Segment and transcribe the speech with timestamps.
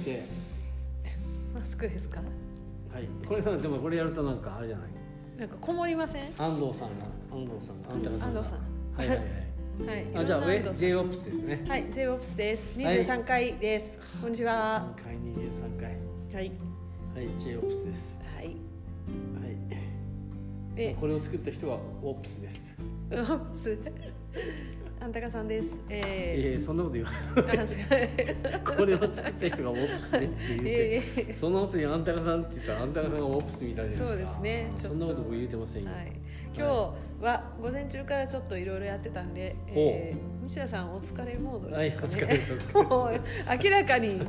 [0.00, 0.22] して。
[1.54, 2.20] マスクですか？
[2.92, 3.08] はい。
[3.28, 4.88] これでもこれやるとなんかあれじゃない？
[5.38, 6.22] なんかこもりません？
[6.22, 7.90] 安藤さんが安藤さんが。
[7.92, 8.16] あんたが。
[8.26, 8.58] 安藤さん。
[8.96, 9.26] はいはいはい。
[9.86, 10.06] はい。
[10.16, 10.38] あじゃ
[10.70, 11.64] あ J オプスですね。
[11.68, 12.70] はい J オプスです。
[12.76, 13.00] はい。
[13.00, 14.92] 23回です、こんにちは。
[14.96, 15.90] 3回23回。
[16.34, 16.52] はい。
[17.14, 18.22] はい J オプスです。
[18.36, 18.46] はい。
[18.46, 18.56] はい。
[20.76, 20.96] え。
[20.98, 22.74] これを作った人はオプスです。
[23.10, 23.78] オプス？
[25.02, 25.80] あんたかさんです。
[25.88, 26.02] え
[26.52, 27.78] ええそんなこと言わー、あすい
[28.76, 30.64] これを作った人がオプスですって言って。
[30.64, 31.34] ええ。
[31.34, 34.08] その後にあんたかさんって言ったらあんたかさんがオプスみたいないですか。
[34.08, 34.70] そうですね。
[34.76, 36.12] そんなこと僕言うてませんよ、はい、
[36.54, 42.76] 今日は午前中からちょっといろいろやってたんで、えー、西田さんお疲れモードですかね、はいお疲れです。
[42.76, 43.20] お もう
[43.64, 44.20] 明らかに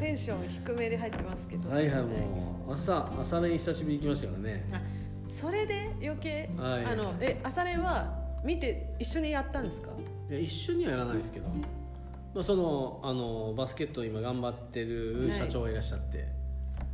[0.00, 1.68] テンション低めで入ってますけど。
[1.68, 4.64] はいはいもう朝朝練久しぶりに行きましたからね。
[4.72, 4.80] あ
[5.28, 6.84] それで余計、はい。
[6.86, 9.90] あのえ朝練は見て一緒にやったんですか？
[10.34, 16.26] いや一緒にはやらないですけど、まあ、そのあのバスケットを今頑張ってる社長がいらっしゃって、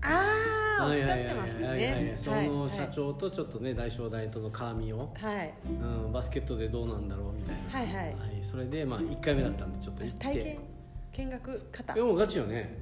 [0.03, 2.13] ああおっしゃってましたね。
[2.17, 5.55] その社長とちょっとね大正大との絡みを、はい。
[5.65, 8.17] うん、バスケットでどうなんだろうみたいな、はいはい。
[8.43, 10.25] それでまあ1回目だったんでちょっと行って。
[10.27, 10.59] 体験
[11.13, 11.95] 見学方。
[11.95, 12.79] でもガチよね、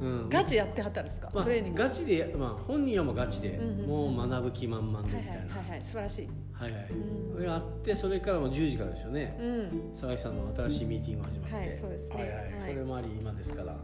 [0.00, 1.82] うん、ガチやってはったんですか、まあ、トレーニング。
[1.82, 5.60] ガチで、まあ、本人はもうガチで、うんうんもう学ぶ気満々ではいはいみたいな。
[5.60, 6.28] はいはい素晴らしい。
[6.52, 7.32] はいはい、うん。
[7.34, 9.38] それがあってそれからも10時からですよね。
[9.40, 9.90] うん。
[9.92, 11.56] 佐々木さんの新しいミーティングが始まって。
[11.56, 12.16] はいそうですね。
[12.16, 12.36] はいはい。
[12.36, 12.72] はい。
[12.72, 13.76] これもあり今ですから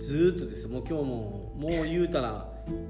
[0.00, 2.48] ずーっとですもう今日ももう言うたら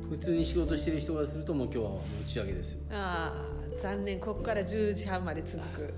[0.08, 2.80] 普通に仕事してる人からするともう今日はもう打ち上げですよ。
[2.90, 4.20] ああ残念。
[4.20, 5.92] ここから10時半まで続く。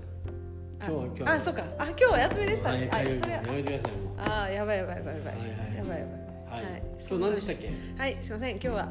[0.81, 1.33] あ今日は今日は。
[1.33, 1.63] あそうか。
[1.77, 5.77] あ今日は休みでしたはいね、あそれやめてくださいああやばいやばいやばいやばい、はいはい。
[5.77, 6.18] やばいやばい
[6.63, 8.01] はい、そんな今日何でしたっけ？
[8.01, 8.51] はいすいません。
[8.51, 8.89] 今日は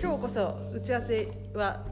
[0.00, 1.84] 今日こそ打ち合わせは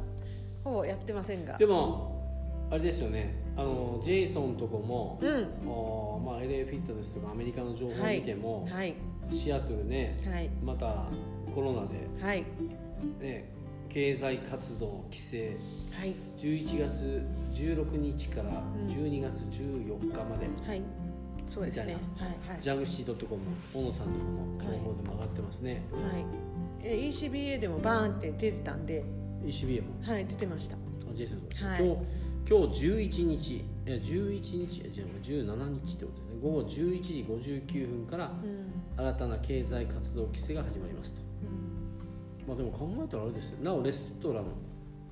[0.62, 1.56] ほぼやってませんが。
[1.58, 3.34] でもあれですよね。
[3.56, 5.68] あのジェイソンとこも、うん。
[5.68, 8.94] おまあ、LA フィットネスとかアメリカの情報を見ても、はい。
[9.30, 10.50] シアトルねはい。
[10.62, 11.06] また
[11.54, 12.44] コロナで、はい。
[13.20, 13.52] ね、
[13.88, 15.56] 経済活動規制。
[15.92, 16.14] はい。
[16.36, 18.50] 11月16日から
[18.88, 20.82] 12月14日まで、はい
[21.46, 21.96] そうですね。
[22.16, 22.60] はいはい。
[22.60, 23.40] ジャグシー .com
[23.72, 26.24] 小野さんとかも情報でも上がってますね、はい。
[26.82, 29.04] え ECBA でもバーンって出てたんで。
[29.44, 29.88] ECBA も？
[30.02, 30.76] はい出てました。
[30.76, 30.78] あ
[31.12, 31.84] ジェイソンとか、はい。
[31.84, 32.00] 今日
[32.46, 36.36] 今日11日いや11日じゃあ17日ってことですね。
[36.42, 38.72] 午後11時59分からうん。
[38.96, 41.20] 新たな経済活動規制が始まりますと。
[41.42, 42.48] うん。
[42.48, 43.58] まあでも考えたらあれですよ。
[43.62, 44.44] なおレストラン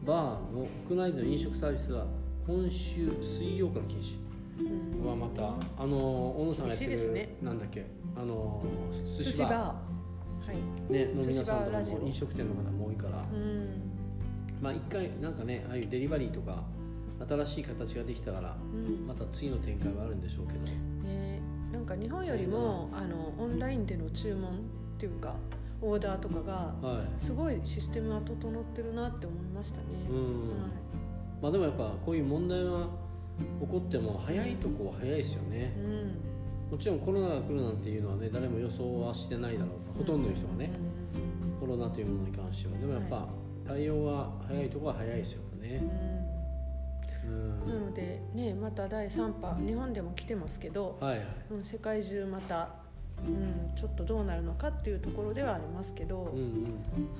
[0.04, 2.06] バーの屋内での飲食サービスは
[2.47, 4.16] 今週水曜から禁止。
[4.16, 4.22] うん
[5.04, 7.36] はまたあの小野さんがやってる、ね。
[7.42, 7.86] なんだっけ
[8.16, 8.62] あの
[9.04, 9.54] 寿司バー。
[9.54, 9.74] は
[10.52, 10.56] い。
[10.90, 13.68] ーねの皆さんとかも飲食店の方も多いから、うん。
[14.60, 16.64] まあ一回なんかねああいうデリバリーとか
[17.28, 19.06] 新しい形ができたからうん。
[19.06, 20.60] また次の展開はあるんでしょうけど。
[20.60, 21.40] ね
[21.72, 24.54] なんか日本よりもあのオンラインでの注文っ
[24.98, 25.34] ていうか
[25.80, 27.22] オーダーとかがはい。
[27.22, 29.84] すごいシステムは整ってるなって思いましたね。
[30.10, 30.16] うん。
[30.16, 30.70] はい。
[31.40, 32.86] まあでもやっぱこういう問題が
[33.60, 35.75] 起こっても早いとこは早いですよね。
[35.78, 36.32] うん
[36.72, 40.70] もちろんコロナが来るなんていうのはね誰も予想はしてないだろうほとんどの人はね、
[41.60, 42.78] コロナというものに関しては。
[42.78, 43.28] でもやっぱ、
[43.66, 45.82] 対応が早いとこは早いですよね。
[47.25, 47.30] うん。
[47.30, 47.69] うん。
[47.69, 51.26] なのでねまた第3波日本でも来てますけど、はいはい。
[51.50, 52.70] うん、世界中また、
[53.19, 56.66] うん、ちょっとどうなるのかっていうところではありますけど、うん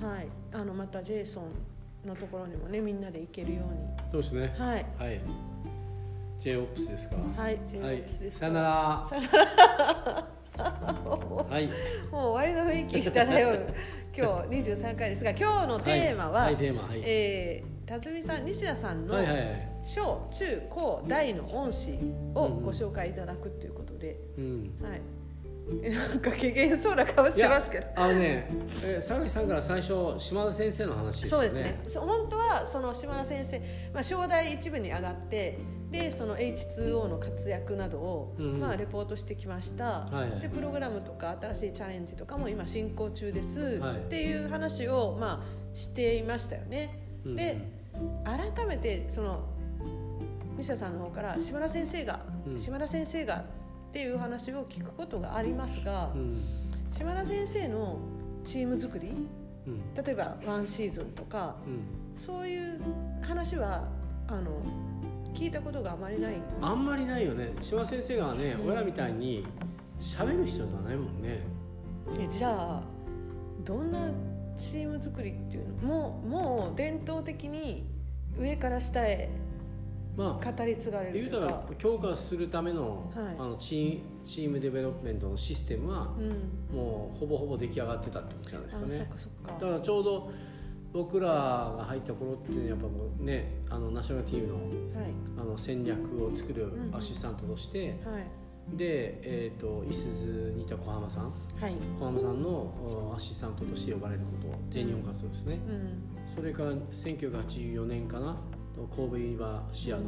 [0.01, 0.09] うん。
[0.09, 4.41] はい、あのまたジェイソンのところにもねみんなで行けるようそうですね。
[4.41, 4.85] にはい。
[4.97, 5.21] はい
[6.43, 7.15] j オプスですか？
[7.37, 7.97] らはいジェはい。
[7.97, 8.39] イオプスです。
[8.39, 9.05] さよなら。
[9.07, 9.21] さよ
[11.49, 11.67] はい。
[12.11, 13.73] もう終わりの雰囲気漂う
[14.15, 16.45] 今日23回ですが 今日のテーマは、はい。
[16.47, 16.83] はいテーマ。
[16.83, 17.01] はい。
[17.05, 19.69] えー辰巳さん西田さんのはいはいはい。
[19.83, 21.99] 小中高大の恩師
[22.33, 24.71] をご紹介いただくということで、うん。
[24.81, 25.01] はい。
[25.91, 27.87] なんか機嫌そうな顔してますけど。
[27.95, 28.47] あのね
[28.83, 31.79] え佐々木さんから最初島田先生の話でしたそうですね。
[31.87, 33.59] そう本当はその島田先生、
[33.93, 35.57] まあ、正代一部に上がって
[35.93, 38.59] でその H2O の活躍などを、うんうん。
[38.59, 40.41] まあ、レポートしてきました、はいはい。
[40.41, 43.97] でプログラムとか新しいチャレンジとかも今進行中です、はい。
[43.97, 46.99] っていう話を、まあ、していましたよね。
[47.23, 47.35] うん。
[47.35, 47.61] で
[48.25, 49.47] 改めてその
[50.57, 52.59] 西田さんの方から島田先生が、うん。
[52.59, 53.45] 島田先生が
[53.89, 56.41] っていう話を聞くことがありますが、うん。
[56.89, 57.99] 島田先生の
[58.43, 59.13] チーム作り
[59.67, 59.93] うん。
[59.93, 62.17] 例えばワンシーズンとかうん。
[62.19, 62.81] そういう
[63.21, 63.87] 話は
[64.27, 64.61] あの
[65.33, 66.35] 聞いたことがあまりない。
[66.61, 67.53] あんまりないよね。
[67.61, 69.45] 島先生がね親みたいに
[69.99, 71.41] 喋る人ではないもんね。
[72.19, 72.81] えじゃあ
[73.63, 74.09] どんな
[74.57, 75.87] チーム作りっていうの？
[75.87, 77.85] もうもう伝統的に
[78.37, 79.29] 上から下へ
[80.15, 81.39] まあ語り継がれるというか。
[81.47, 83.35] ら強化するための,、はい。
[83.39, 86.13] あのチーチームデベロップメントのシステムは
[86.71, 86.77] うん。
[86.77, 89.51] もうほぼほぼ出来上がってたってことなんですかあそっねかそっか。
[89.53, 90.31] だからちょうど
[90.93, 95.13] 僕らが入った頃っていうのはやっぱもうねあのナショナルチームのはい。
[95.35, 98.77] あの戦略を作るうんアシスタントとして、はい。
[98.77, 101.23] で、えー、といすゞにいた小浜さん。
[101.25, 101.75] はい。
[101.99, 108.35] 小浜さんのおアシスタントとして呼ばれること全日本活動ですね、うんそれから1984年かな
[108.95, 110.05] 神戸ユニバーシアード、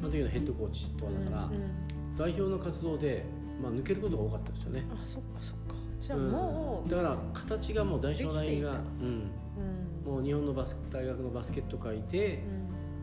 [0.00, 2.16] あの時のヘッドコーチとかだから、うんうん。
[2.16, 3.24] 代表の活動で、
[3.62, 4.84] まあ、抜けることが多かったですよね。
[4.90, 5.61] あそっかそっか
[6.02, 6.30] じゃあうん。
[6.30, 8.76] もう、だから形がもう大正大ができていた、うん、
[10.06, 10.14] うん。
[10.14, 12.42] もう日本のバス大学のバスケット界で、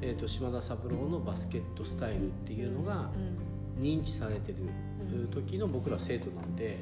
[0.02, 3.10] えー、と島田三郎のバスケットスタイルっていうのが
[3.80, 4.58] 認知されてる
[5.32, 6.78] 時の僕ら生徒なんで、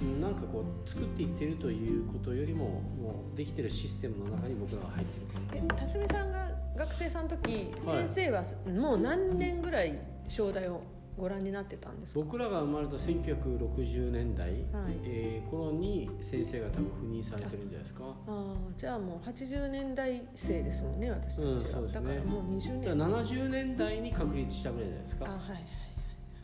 [0.00, 0.20] うん。
[0.20, 2.64] なんかこう作っていってるということよりも
[3.00, 8.08] もうできてるシステムの中に僕らが入ってるえ辰巳さんが学生さんの時、はい。
[8.08, 8.42] 先生は
[8.80, 10.97] もう何年ぐらい正代を？
[11.18, 12.20] ご覧になってたんですか？
[12.20, 14.62] 僕らが生まれた1960年代、はい。
[15.04, 18.04] えー頃に先生が多分赴任されてるんじゃないですか。
[18.04, 22.06] ああじゃあもう80年代生ですもんね私たちは、うんそうですね。
[22.06, 25.62] だからもう20だか年ら70年代に確立したぐらいじゃないですか、あはいはい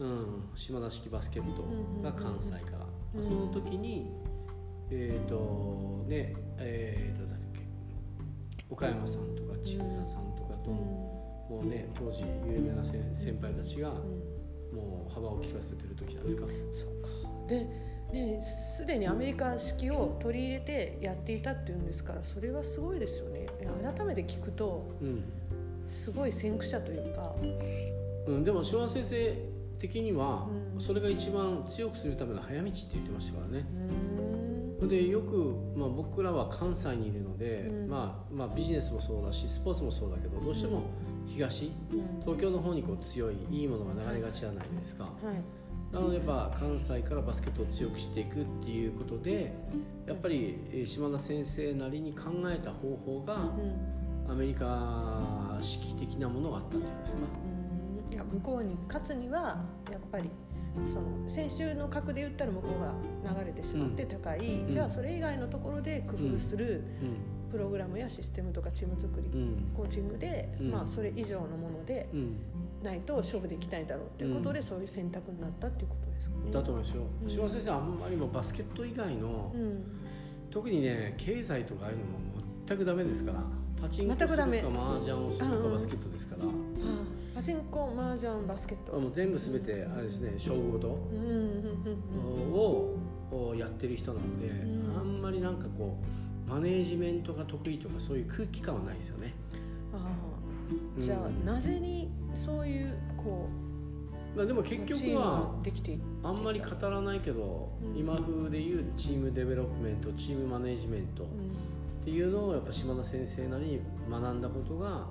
[0.01, 1.63] うん、島田式バスケット
[2.03, 2.87] が関西から、
[3.17, 4.11] うんその時に
[4.91, 7.41] えっ、とねえっ、と誰だっ
[8.59, 8.65] け？
[8.71, 14.34] 岡山さんとか千草さんとかと、もうね当時有名な先先輩たちがうん
[15.13, 16.47] 幅を利かせてる時ないですか。
[16.73, 17.49] そうか。
[17.49, 17.67] で
[18.13, 23.47] ねすでにアメリカ式を取り入れてやっていたっていうんですからそれはすごいですよね。
[23.83, 25.25] 改めて聞くとうん、
[25.89, 27.35] すごい先駆者というか。
[28.27, 29.35] うん、でも昭和先生
[29.79, 30.81] 的にはうん。
[30.81, 33.67] それが一番強くするための早道って言ってましたからね。
[34.89, 37.89] でよく、まあ、僕らは関西にいるので、うん。
[37.89, 40.83] まあまあ、ビジネスもそうだしスポーツもそうだけどどうしても
[41.27, 42.21] 東うん。
[42.21, 45.05] 東京の方にこう強いいいものが流れがちじゃないですか。
[45.05, 45.95] はい。
[45.95, 49.55] なのでやっぱ関西からバスケットを強くしていくっていうことで
[50.07, 54.05] やっぱりえー島田先生なりに考えた方法がうん。
[54.27, 57.23] アメリカ式的なものがあったんじゃないですか。
[58.09, 58.13] うん。
[58.15, 60.31] いや向こうに勝つにはやっぱり
[60.87, 62.95] その先週の格で言ったら向こうが
[63.41, 66.83] 流れてしまって高い、うんじゃあそれ以外のところで工夫する
[67.55, 69.39] プログラムやシステムとかチーム作り、うん。
[69.39, 70.71] うんコーチングで、うん。
[70.73, 72.37] まあ、それ以上のものでうん。
[72.83, 76.51] ないと勝負できないだろうということで、そういう選択になったっていうことですかね。
[76.51, 79.85] だと思いますよ、う田先生はあんまりもうバスケット以外の、うん。
[80.51, 82.11] 特にね経済とかああいうのも
[82.67, 83.43] 全くダメですから
[83.81, 84.53] パチンコするか麻
[85.01, 85.65] 雀をするかうん。
[85.65, 86.51] うんバスケットですから、ああ
[87.37, 92.53] パチンコ麻雀バスケット、もう全部全てあれですね勝負事うんうんうんうん。
[92.53, 92.95] を
[93.33, 94.99] をやってる人なので、うん。
[94.99, 99.35] あんまりなんかこうマネージメントが得意とかそういう空気感はないですよね。
[99.93, 99.99] あ
[100.99, 103.49] じゃあ、なぜにそういうこ
[104.37, 105.55] まあでも結局は
[106.23, 107.99] あんまり語らないけど、うん。
[107.99, 111.29] 今風でいうチームデベロップメントチームマネージメント、うん。
[111.29, 111.33] っ
[112.05, 113.81] ていうのをやっぱ島田先生なりに
[114.11, 115.07] 学んだことが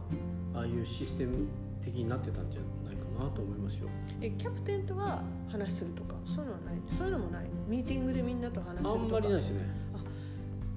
[0.53, 1.47] ああいうシステム
[1.81, 3.89] 的になってたんじゃないかなと思いますよ。
[4.21, 6.75] えキャプテンとは話するとかそういうのはない？
[6.91, 7.45] そういうのもない？
[7.67, 8.95] ミーティングでみんなと話するとか。
[8.95, 9.82] あんまりないですね。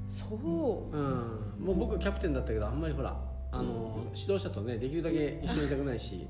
[0.08, 0.97] そう。
[0.97, 3.17] うん、もう僕キャプテンだったけどあんまりほら
[3.53, 6.26] あの指導者とねできるだけ一緒にいたくないし、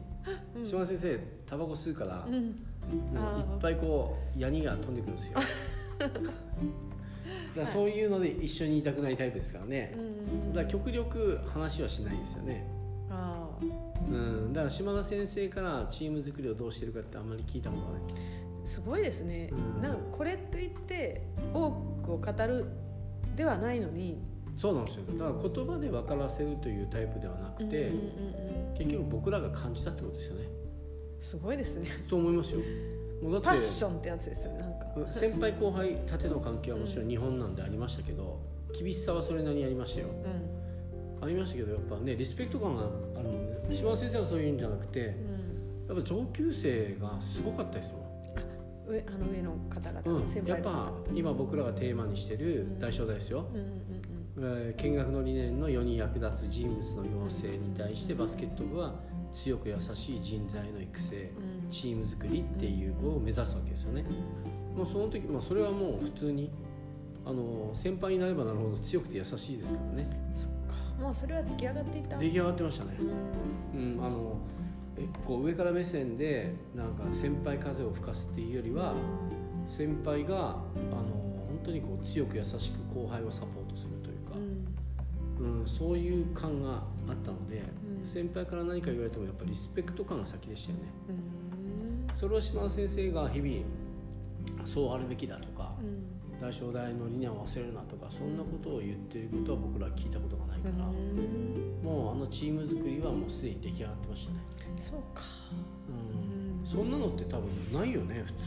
[0.55, 0.65] うん。
[0.65, 2.65] 島田先生タバコ吸うから、うん。
[3.13, 5.41] なんかいっぱいこうヤニが飛んでくるんですよ。
[5.99, 6.17] だか
[7.57, 9.95] らそういうので一緒にいたくないタイプですからね。
[9.97, 10.01] う
[10.47, 12.67] んだから極力話はしないですよね。
[13.11, 13.65] ああ
[14.09, 14.15] う
[14.49, 18.03] ん、だから島田先生からチーム作りをどうしてるかってあんまり聞いたことない。
[18.65, 19.83] すごいですね、うん。
[19.83, 21.23] なんかこれといって
[21.55, 21.71] 多
[22.05, 22.67] くを語る
[23.37, 24.19] ではないのに。
[24.57, 25.03] そうなんですよ。
[25.19, 27.93] だから言葉で分からせるというタイプではなくて、
[28.79, 30.49] 結局僕らが感じたってことですよね。
[31.21, 31.91] すごいですね。
[32.09, 32.61] と思いますよ。
[33.23, 35.13] もうだってパッションってやつですよねなんか。
[35.13, 38.41] 先輩後輩縦の関係はもちろん日本なんでありましたけど
[38.79, 40.09] 厳しさはそれなりにありましたよ。
[40.09, 45.17] うありましたけどやっぱねリスペクト感があるので島田先生がそういうんじゃなくて
[45.89, 48.06] やっぱ上級生がすごかったですもん
[48.87, 53.77] 上あの上の方々、うん、先輩の方やっぱ々今僕らがテーマにしてる大正大ですよ、うんうん
[54.39, 58.95] えー見学の理念の世に役立つ人物の養成に対してバスケット部は
[59.33, 61.71] 強く優しい人材の育成うん。
[61.71, 64.05] チーム作りっていうのを目指すわけですよね。
[64.77, 66.51] もうその時、まあ、それはもう普通に
[67.25, 70.09] あの先輩になればなるほど強くて優しいですからね。
[70.31, 71.03] うんそっか。
[71.03, 72.91] もうそれは出来上がっていた出来上がってましたね。
[73.75, 73.97] う、ん。
[73.97, 74.66] うん、あのえ
[75.25, 78.95] こう上から目線でなんか先輩風を吹かすっていうよりは
[79.67, 80.57] 先輩があの
[81.49, 84.39] 本当にこう強く優しく後輩をサポートするというか、
[85.41, 85.61] うん。
[85.61, 87.63] うん、そういう感があったので
[88.01, 88.07] うん。
[88.07, 90.85] 先輩から何か言われてもやっぱりリスペクト感が先でしたよね。
[92.11, 92.17] うん。
[92.17, 93.65] それを島田先生が日々
[94.65, 101.83] そうあるべきだとかうん大正大の理念を忘れるなとかそんなことを言ってることは僕らは聞いたことがないから、うん。
[101.83, 104.39] もうあのチーム作りはもうすでに出来上がってましたね、
[104.77, 105.23] そうか。
[105.89, 106.61] うん。
[106.61, 106.67] うん。
[106.67, 108.39] そんなのって多分ないよね普通。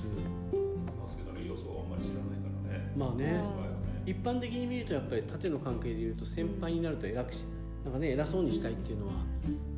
[1.01, 2.93] バスケの要素はあんまり知らないからね。
[2.95, 3.41] まあね。
[3.41, 3.69] あ
[4.05, 7.43] 一般的に見るとやっぱり縦の関係でいうと先輩になると偉くし
[7.83, 9.13] なんかね偉そうにしたいっていうのは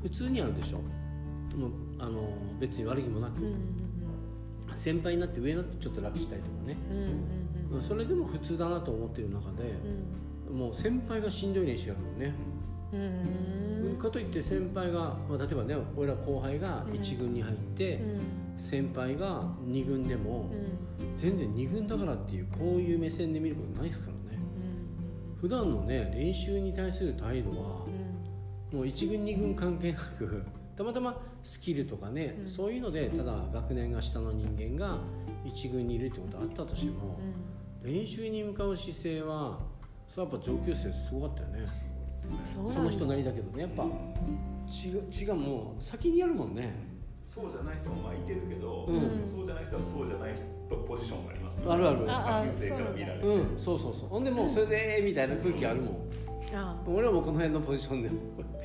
[0.01, 0.77] 普通にあるでしょ。
[1.57, 3.81] もうあの別に悪気もなく、うん
[4.73, 7.40] 先輩になって上になってちょっと楽したいとかね、うん
[7.79, 9.75] それでも普通だなと思ってる中で、
[10.51, 12.33] もう先輩がしんどい練習やるのね、
[12.93, 13.01] うん。
[13.91, 18.01] うんかといって先輩が、まあ、例えばね俺ら後輩が1軍に入って、
[18.57, 20.51] 先輩が2軍でも、
[21.15, 24.39] 全然2軍だからっていうこういう目線で見ることないですからね。
[25.39, 27.85] 普段のね練習に対する態度は
[28.71, 30.43] もう1軍2軍関係なく
[30.77, 32.47] たまたまスキルとかね、うん。
[32.47, 34.97] そういうのでただ学年が下の人間が
[35.45, 37.19] 1軍にいるってことあったとしても、
[37.83, 39.59] 練習に向かう姿勢は
[40.07, 41.65] それはやっぱ上級生すごかったよね。
[42.43, 43.85] そうその人なりだけどねやっぱ。
[44.69, 46.73] 血が血がもう先にやるもんね。
[47.27, 48.99] そうじゃない人もまあいてるけど、うん。
[49.29, 50.43] そうじゃない人はそうじゃない人
[50.75, 53.57] ポジションがありますあるあるああ下級生から見られて、うん。
[53.57, 54.09] そうそうそう。
[54.09, 56.11] ほんでもうそれでみたいな空気あるもん。
[56.53, 58.09] あ俺はもうこの辺のポジションで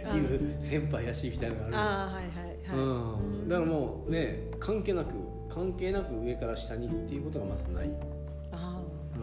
[0.04, 2.78] あいる先輩やしみたいなのがあるああはいはいはい。
[2.78, 5.11] うん、だからもうね関係なく
[5.49, 7.90] 関係なく上から下にっていうことがまずない、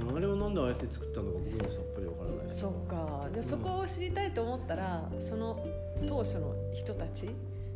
[0.02, 3.28] あうん、あれをなんでああやって作ったのか僕にはさっぱりわからないですあそっか。
[3.32, 5.66] じゃあそこを知りたいと思ったらその
[6.08, 7.30] 当初の人たち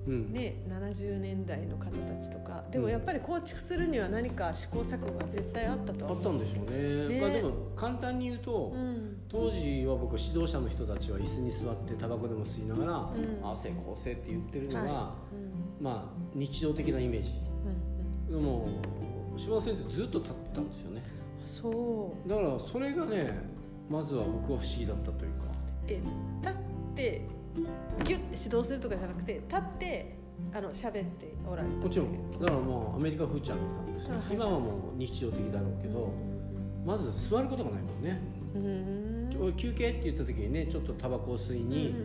[0.08, 2.64] うん、ね、70年代の方たちとか。
[2.72, 7.16] でもやっぱり構築するには何か試行錯誤が絶対あったとは思あったんでしょうね。
[7.16, 7.22] ね。
[7.22, 9.18] まあ、でも簡単に言うと、うん。
[9.30, 12.96] 当時は僕指導者の人たちは椅子に座ってタバコでも吸いながらん
[13.44, 15.16] 「ああ成功せ」って言ってるのが、は
[15.82, 17.30] まあ日常的なイメージ。
[18.30, 18.44] うんうん。
[18.44, 18.70] でも
[19.36, 21.04] 島田先生ずっと立ってたんですよね。
[21.17, 21.17] あ
[21.48, 22.30] そう。
[22.30, 23.40] だからそれがね
[23.90, 25.48] まずは僕は不思議だったというか。
[25.88, 26.02] え
[26.42, 26.58] 立っ
[26.96, 27.22] て
[28.04, 30.16] ギュッて指導するとかじゃなくて立って
[30.54, 32.32] あの喋っておられたもちろん。
[32.32, 34.36] だからもうアメリカ風っちゃアメリカですね、あはい。
[34.36, 36.12] 今はもう日常的だろうけど、
[36.86, 38.22] まず座ることがないもんね、
[39.56, 41.96] 休憩って言った時にねちょっとタバコを吸いに、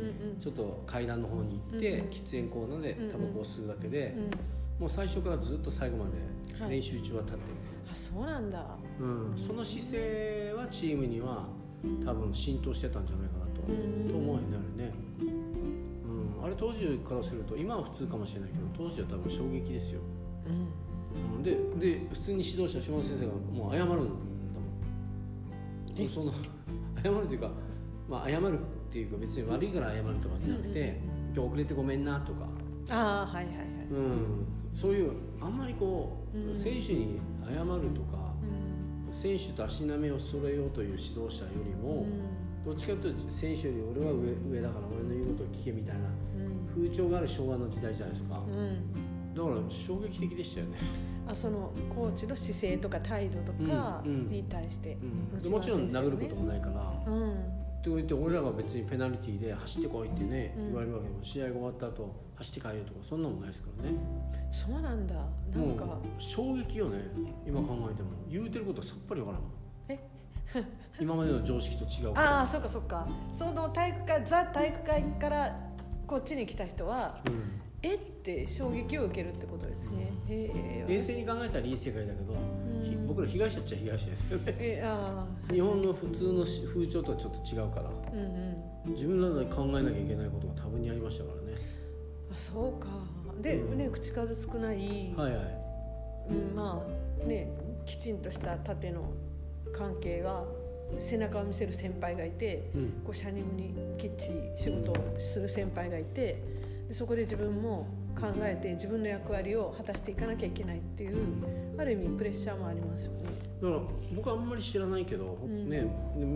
[0.40, 4.30] ちょっと階段の方に行って、うん喫煙コーナーでタバコを吸うだけで、うん
[4.80, 6.70] もう最初からずっと最後まではい。
[6.76, 7.42] 練習中は立って
[7.92, 8.76] あそうなんだ。
[8.98, 11.46] る、うん、その姿勢はチームには
[12.04, 13.72] 多分浸透してたんじゃないかなと,、う
[14.06, 14.08] ん。
[14.08, 14.94] と思うようになるね、
[16.38, 20.00] うん、あれ当時からすると今は普通かもしれないけど当時は多分衝撃ですよ、
[20.46, 21.36] うん。
[21.36, 24.08] うん、でで普通に指導者島田先生がもう謝るんだもん。
[25.98, 26.08] え？
[26.08, 26.32] その
[27.02, 27.50] 謝るというか、
[28.08, 31.00] まあ、謝るっていうか別に悪いから謝るとかじゃなくて、
[31.34, 32.48] 今日遅れてごめんなとか、
[32.90, 33.66] ああはいはいはい。
[33.90, 36.21] うん、そういうあんまりこう、うん
[36.54, 38.34] 選手に謝るとか
[39.06, 39.12] うん。
[39.12, 42.06] 選手と足並みを揃えようという指導者よりも、
[42.64, 46.62] どっちかというと選手より俺は上上だから俺の言うことを聞けみたいなうん。
[46.74, 48.40] 風潮がある昭和の時代じゃないですか、
[49.34, 50.78] だから衝撃的でしたよね、
[51.28, 54.96] あそのコーチの姿勢とか態度とかに対して、
[55.50, 60.64] もちろん殴ることもないから、うんって言って俺らが別にペナルティーで走ってこいってね、うん。
[60.66, 63.96] 言われるわけでも試合が終わった後走って帰れとかそんなもんないですからね。
[64.52, 65.14] そうなんだ。
[65.14, 65.84] なんか。
[65.84, 66.98] もう衝撃よね
[67.44, 68.10] 今考えても。
[68.30, 69.50] 言うてることはさっぱりわからんもん。
[69.88, 69.98] え？
[71.00, 73.08] 今までの常識と違うああそっかそっか。
[73.32, 75.60] その体育会ザ体育会から
[76.06, 82.34] こっちに来た人はうんえって衝撃を受けるってことですね、へえ冷静に考えたらいい世界だけど、
[82.82, 84.56] ひ僕ら被害者っちゃ被害者ですよね。
[84.58, 87.88] えあ日本の普通の風潮とはちょっと違うから。
[87.88, 88.92] あうんうん。
[88.92, 91.56] 自分らで考えなきゃいけないことが多分にありましたからね。
[92.32, 92.88] あそうか。
[93.40, 93.78] で、うん。
[93.78, 95.58] ね口数少ない、はいはい。
[96.30, 96.84] うん、ま
[97.24, 97.50] あね
[97.84, 99.12] きちんとした縦の
[99.72, 100.44] 関係は
[100.98, 102.90] 背中を見せる先輩がいて、うん。
[103.04, 106.61] こうシャニムにきっちり仕事をする先輩がいて
[106.92, 111.26] でそこで自分も考えて自分の役割を果たしていかなきゃいけないっていう
[111.78, 113.30] ある意味プレッシャーもありますよね。
[113.62, 113.80] だから
[114.14, 115.70] 僕はあんまり知らないけど、ん。
[115.70, 115.86] ね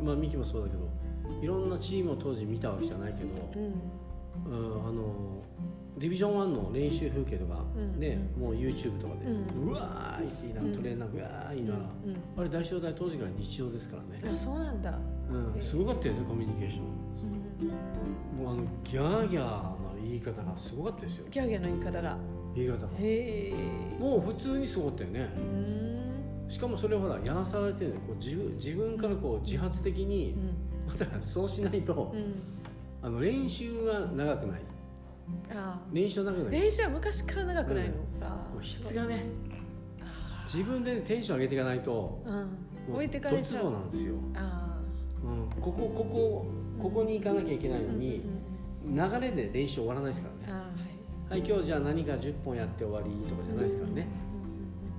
[0.03, 0.89] まあミキもそうだけど
[1.43, 4.51] いろんなチームを当時見たわけじゃないけど、うん。
[4.51, 5.43] うん、あの
[5.99, 8.01] ディビジョン1の練習風景とか、うん。
[8.01, 11.73] ねもう YouTube とかで、ううわーいって言いながら、トレーナーがうわー言いな。
[11.75, 11.91] がら、う
[12.39, 14.99] あれ大正大当時から日常ですからね、ん、あそうなんだ、
[15.55, 17.07] うん、すごかったよねコミュニケーション。
[18.39, 19.76] うん、もうあのギャーギャーの
[20.09, 21.27] 言い方がすごかったですよ。
[21.31, 22.17] ギャーギャーの言い方が。
[22.55, 22.89] 言い方が。
[22.99, 23.55] へえ。
[23.99, 25.29] もう普通にすごかったよね。
[25.37, 26.51] うん。
[26.51, 30.37] しかもそれをほらやらされてるのこう自分自分からこう自発的に、
[30.87, 32.35] またそうしないと、うん。
[33.03, 34.61] あの練習が長くない。
[35.51, 36.61] あ練習は長くない。
[36.61, 39.25] ー練習は昔から長くないの、うー質がね
[40.01, 42.31] あ自分で、ね、テンション上げていかないとー
[42.89, 42.95] うん。
[42.95, 43.65] 置いてかれちゃう。
[43.65, 44.79] ドツボなんですよ、あ
[45.25, 46.47] うん、ここここ
[46.81, 48.56] ここに行かなきゃいけないーのに、うんうん
[48.87, 50.53] 流れで練習終わらないですからね。
[50.53, 50.59] は
[51.37, 51.41] い。
[51.41, 54.07] はい今日じゃあ何か10本やって終わりとかじゃないですからね、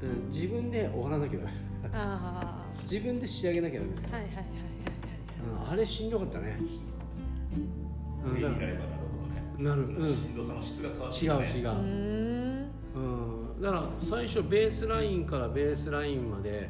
[0.01, 0.09] うん。
[0.09, 1.51] うんうんうん、自分で終わらなきゃダメ。
[1.93, 4.57] あ自分で仕上げなきゃダメですから、あはいはいはいはい。
[5.65, 6.59] うん、あれしんどかったね、
[8.25, 9.43] なればなるほどね。
[9.59, 9.81] らなる。
[9.83, 10.13] うん。
[10.13, 12.71] しんどさの質が変わって違う違う、うん。
[12.95, 16.69] うん、だから最初ベースラインからベースラインまで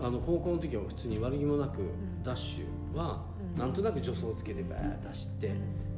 [0.00, 2.22] あの高校の時は普通に悪気もなくん。
[2.22, 3.22] ダッシュは
[3.54, 3.60] うん。
[3.60, 5.52] なんとなく助走をつけてバーッ出して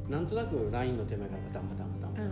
[0.09, 2.31] なんとなくラインの手前からバタンバタンバタンバタうん。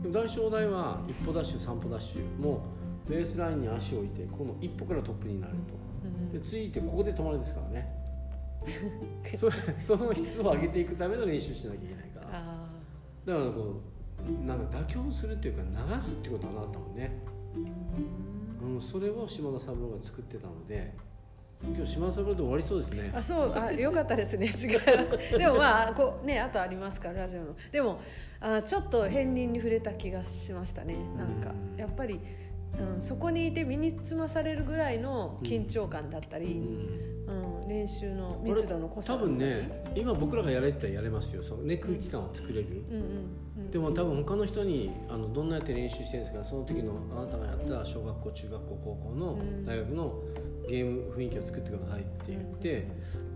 [0.00, 2.62] ンでも大正大は一歩ダッシュ三歩ダッシュも
[3.06, 7.92] うベースラインに足を置いてこの一歩からトップになるうんとでついてここで止まるですからね。
[9.36, 12.28] それその質を上げていくための練習しなきゃいけないから。
[12.32, 12.68] あ
[13.24, 13.96] だからこう
[14.46, 15.62] なんか妥協するっていうか
[15.94, 20.94] 流すってことはなかったもんね、ーうん、それを島田三郎が作ってたので
[21.64, 23.12] 今日島田三郎で終わりそうですね。
[23.14, 24.46] あそうあよかったですね。
[24.52, 28.00] 違うでもまあこうねあとありますからラジオのでも
[28.40, 30.96] あちょっと片鱗に触れた気がしましたね。
[31.16, 31.80] なんかうん。
[31.80, 32.20] やっぱり、
[32.94, 37.10] うん、そこにいて身につまされるぐらいの緊張感だったり、うん。
[37.40, 41.42] うん練習の密度の濃さ多分ね今僕らがやれってやれますよ。
[41.42, 43.02] その、ね、空気感を作れる、うんうん
[43.58, 43.70] うん。
[43.70, 46.44] でも多分他の人にあのどんなやって練習してるんですか。
[46.44, 49.64] その時のあなたがやった小学校中学校高校のうん。
[49.64, 50.22] 大学の
[50.68, 52.88] ゲーム雰囲気を作ってくださいって言って、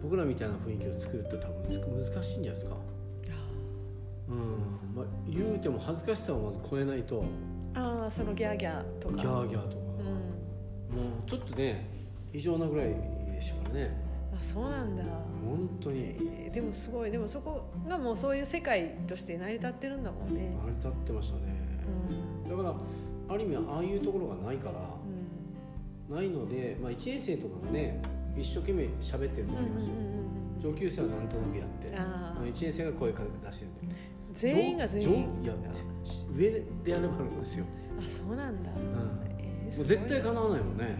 [0.02, 2.76] 僕らみたいな雰囲気を作るって多分難難しいんじゃないですか、
[4.28, 4.36] うん。
[4.94, 7.24] まあ、言うても恥ずかしさをまず超えないと。
[7.74, 9.16] ああそのギャーギャーとか。
[9.16, 10.96] ギャーギャーとか、うん。
[10.96, 11.88] もうちょっとね
[12.32, 13.96] 異常なぐらいでしたからね。
[14.32, 15.04] あそうなんだ。
[15.44, 16.00] 本当に。
[16.00, 17.12] えーでもすごい。
[17.12, 20.52] でもそこがもうそういう世界として成り立ってるんだもんね。
[20.64, 21.42] 成り立ってましたね、
[22.44, 22.50] うん。
[22.50, 22.74] だから
[23.28, 25.09] ある意味ああいうところがないから、うん
[26.10, 28.00] ないので、まあ、1年生とかがね
[28.36, 30.20] 一生懸命喋ってると思いますよ、うんうんうんうん
[30.60, 32.52] 上級生はなんとなくやってあー。
[32.52, 33.70] 1年生が声かけ出してる。
[34.34, 35.08] 全員が全員。
[35.42, 35.54] いや
[36.34, 37.64] 上でやればあるんですよ、
[37.98, 40.98] あそうなんだ、うん、もえーうすごい絶対かなわないもんね。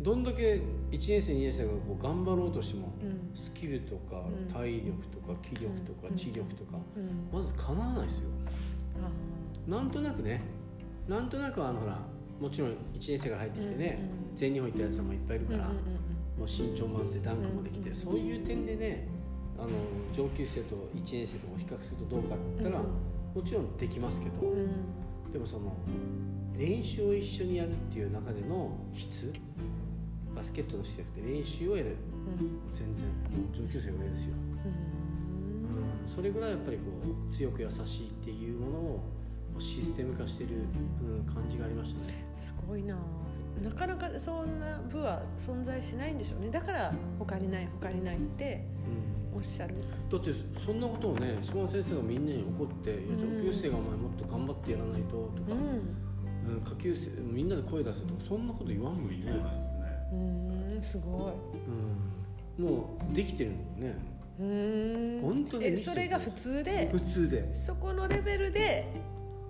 [0.00, 0.60] どんだけ
[0.90, 3.08] 1年生2年生がこう頑張ろうとしてもうん。
[3.08, 4.52] うんスキルとかうん。
[4.52, 6.16] 体力とか気力とかうん。
[6.16, 7.28] 知力とかうん。
[7.32, 8.30] まずかなわないですよ。
[8.96, 10.40] あなんとなくね。
[11.08, 11.98] なんとなくあのほら
[12.42, 15.84] もちろん1年生から入ってきてねうんうん全日本行ったやつもいっぱいいるから、ーうんうんうん。
[15.84, 19.06] もう身長もあってダンクもできて、うんそういう点でね
[19.58, 19.68] あの
[20.12, 25.32] 上級生と1年生と比較するとどうかって言ったら、うんもちろんできますけど、うん。
[25.32, 25.72] でもその
[26.54, 29.32] 練習を一緒にやるっていう中での質
[30.36, 31.96] バスケットの質じゃなくて練習をやる。
[32.40, 32.60] うん。
[32.72, 36.02] 全然もう上級生上ですよ、うん。
[36.02, 36.82] うん、それぐらいやっぱりこ
[37.28, 39.00] う強く優しいっていうものを
[39.58, 40.50] システム化してる、
[41.02, 42.96] うん、感じがありましたねすごいな。
[43.62, 46.50] なかなかそんな部は存在しないんでしょうね。
[46.50, 48.64] だから他にない他にないって
[49.32, 49.36] うん。
[49.36, 49.74] おっしゃる。
[50.10, 50.30] だって
[50.64, 55.58] そんなことをね島田先生がみんなに怒って「いや上級生がお前もっと頑張ってやらないと」とか、うん。
[55.58, 59.82] うん下級生みんなで声出すとかそんなこと言わんもんね、言わないですね。
[60.74, 61.32] うんすごい。
[62.58, 63.96] うん、もうできてるもんね。
[64.40, 65.20] うん。
[65.22, 68.86] 本当にえそれが普通で普通で、そこのレベルで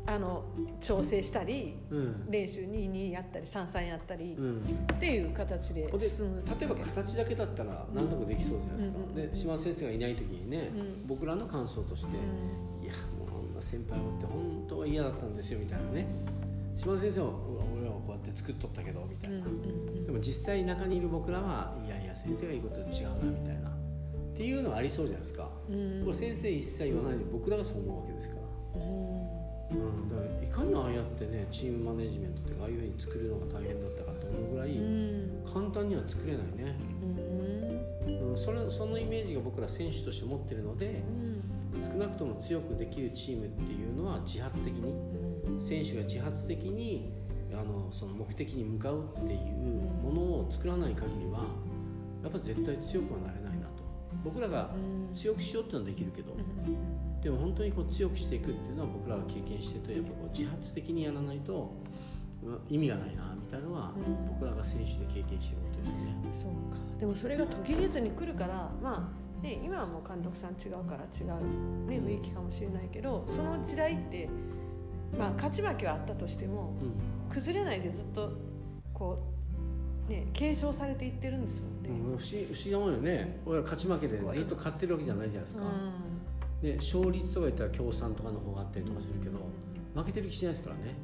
[0.05, 0.45] あの
[0.81, 2.31] 調整したりうん。
[2.31, 4.63] 練習22やったり33やったり、うん、
[4.95, 6.43] っていう形で進む。
[6.59, 9.15] 例えば形だけだったら何とかできそうじゃないですか、うん。
[9.15, 11.07] で島田先生がいない時にね、うん。
[11.07, 12.09] 僕らの感想として
[12.81, 12.85] 「うん。
[12.85, 16.07] いやもうこんな先輩おって本当は嫌だったんですよ」みたいなね。
[16.75, 23.71] 島田先生は「うわ俺はこうやって作っとったけど」みたいな、うんでも実際中にいる僕らはいやいや先生が言うことと違うなみたいな。
[23.71, 26.01] っていうのはありそうじゃないですか、うん。
[26.05, 28.43] これ先生一切言わないで僕らがそう思うわけですから、
[29.75, 29.81] うん。
[29.81, 35.43] うん、だからいかにああやってねチームマネジメントっていうかああいうふうに作るのが大変だったかと思うぐらいうん。
[35.45, 36.77] 簡単には作れないね、
[38.07, 38.31] うん。
[38.31, 41.03] うん、それそのイメージが僕ら選手として持ってるので
[41.83, 44.93] 少なくとも強くできるチームっていうのは自発的に
[45.61, 47.13] 選手が自発的に
[47.53, 49.41] あのその目的に向かうっていう
[50.03, 51.47] ものを作らない限りは
[52.23, 53.83] やっぱ絶対強くはなれないなと。
[54.25, 54.71] 僕らが
[55.13, 56.37] 強くしようっていうのはできるけど
[57.23, 61.73] でも本当にこう強くしていくっていうのは僕らが経験してるとやっぱこう自発的にやらないと
[62.43, 64.27] うん意味がないなみたいなのはうん。
[64.29, 66.15] 僕らが選手で経験してることですよね。
[66.33, 66.79] そうか。
[66.99, 74.29] でもそれが途切れずに来るからまあね今はもう監督さん違うから違う、ね、雰囲気かもしれないけどその時代って
[75.17, 77.33] まあ勝ち負けはあったとしてもうん。
[77.33, 78.33] 崩れないでずっと
[78.93, 79.23] こ
[80.09, 81.89] うね継承されていってるんですもんね。
[81.89, 83.41] うん、不思議なもんよね。
[83.47, 85.67] 俺ら勝ち負けでずっと勝ってるわけじゃないじゃないですか、う
[86.63, 89.39] で勝率とか言ったら共産とかの方があったりとかするけど
[89.95, 90.95] 負けてる気しないですからね。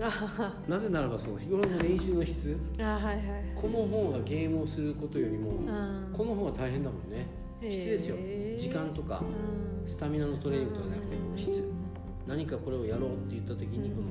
[0.00, 3.24] あ なぜならばその日頃の練習の質あはいはい。
[3.54, 6.08] この方がゲームをすることよりもうん。
[6.12, 7.26] この方が大変だもんね。
[7.68, 8.16] 質ですよ。
[8.56, 9.88] 時間とかうん。
[9.88, 11.64] スタミナのトレーニングとかじゃなくて質。
[12.26, 14.08] 何かこれをやろうって言った時にこの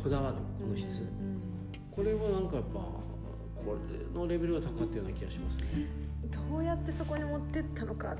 [0.00, 1.00] こだわるこの質。
[1.00, 1.26] うん
[1.96, 5.64] これはなんかやっぱこれのレベルが高かったような気がしますね。
[6.50, 8.14] どうやってそこに持ってったのか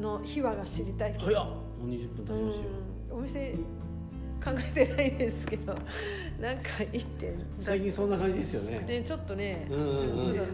[0.00, 1.24] の秘話が知りたいけど。
[1.26, 1.44] 早っ。
[1.46, 1.52] も
[1.84, 2.70] う20分経ちましたよ。
[3.10, 3.18] うん。
[3.18, 3.52] お店
[4.44, 5.74] 考えてないですけど。
[6.40, 8.78] なんか一点最近そんな感じですよね。
[8.86, 10.04] ねちょっとね、うんうんうん。
[10.04, 10.46] ちょっ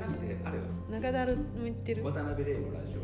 [0.91, 1.37] 中だる
[1.85, 2.05] てる。
[2.05, 2.97] 渡辺玲のラジ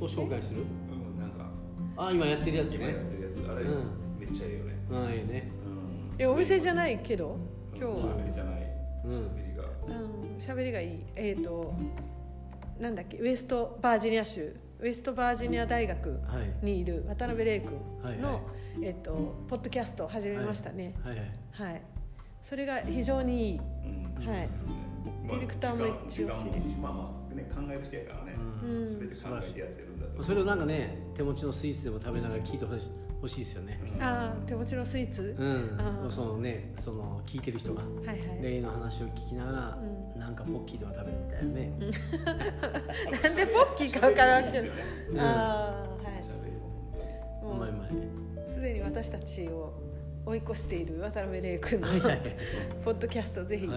[0.00, 0.04] オ。
[0.04, 0.60] を紹介する？
[0.60, 1.50] うんなんか。
[1.96, 3.50] あ今やってるやつ今やねってるやつ。
[3.50, 4.18] あれ、うん。
[4.18, 4.74] めっちゃいいよね。
[4.90, 5.50] うんいいね。
[5.66, 6.22] うん。
[6.22, 7.36] えお店じゃないけど？
[7.74, 8.16] 今日は。
[8.16, 8.72] 喋りじゃない。
[9.04, 9.12] うん。
[9.12, 9.64] 喋りが。
[9.88, 10.36] うん。
[10.38, 11.04] 喋りがいい。
[11.14, 11.74] えっ、と
[12.78, 13.18] なんだっけ？
[13.18, 16.64] ウエストバージニア州ウエストバージニア大学はい。
[16.64, 18.40] にいる渡辺玲君の、はいはい。
[18.82, 20.94] えっ、とポッドキャストを始めましたね。
[21.02, 21.30] はいはい。
[21.52, 21.82] はい、
[22.42, 23.58] それが非常にいい。
[23.58, 24.26] うん。
[24.26, 24.48] はい。
[24.48, 28.82] まあディレクターも一応時間もまあまあね考える人やからね、うん。
[28.82, 33.80] うん全て考えてやってるんだとそれをなんかね手持ちのスイーツでも食べながら聞いてほしい欲しいですよね。
[34.00, 36.10] ああ手持ちのスイーツ、うん。
[36.10, 37.82] そのねその聞いてる人が。
[37.82, 38.18] はいはい。
[38.42, 39.78] 例の話を聞きながら、
[40.14, 41.72] うなんかポッキーでも食べるみたいなね、
[43.22, 44.82] なんでポッキーか分からんけど、ですよね。
[45.10, 45.20] うん。
[45.20, 45.86] ああは
[47.42, 47.44] い。
[47.44, 47.90] もうまいうまい
[48.46, 49.85] すでに私たちを
[50.26, 51.86] 追い越している渡辺玲君の
[52.84, 53.70] ポッドキャストをぜひお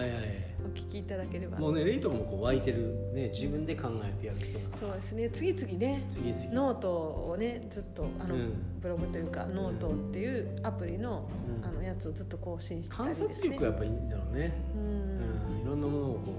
[0.76, 5.30] 聞きいただければ、もうねレイとかもこう湧いてるね自分で考えてやる人がそうですね。
[5.30, 6.52] 次々ね次々。
[6.52, 8.52] ノートをねずっとあの、うん。
[8.80, 11.28] ブログというかノートっていうアプリの,、
[11.62, 11.64] うん。
[11.64, 13.28] あのやつをずっと更新してたり観ですね。
[13.28, 15.54] 察力がやっぱいいんだろうね、うん。
[15.54, 16.32] うん、いろんなものをこ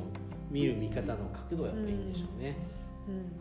[0.49, 1.17] う見る見方の
[1.49, 2.57] 角度がやっぱりいいんでしょうね、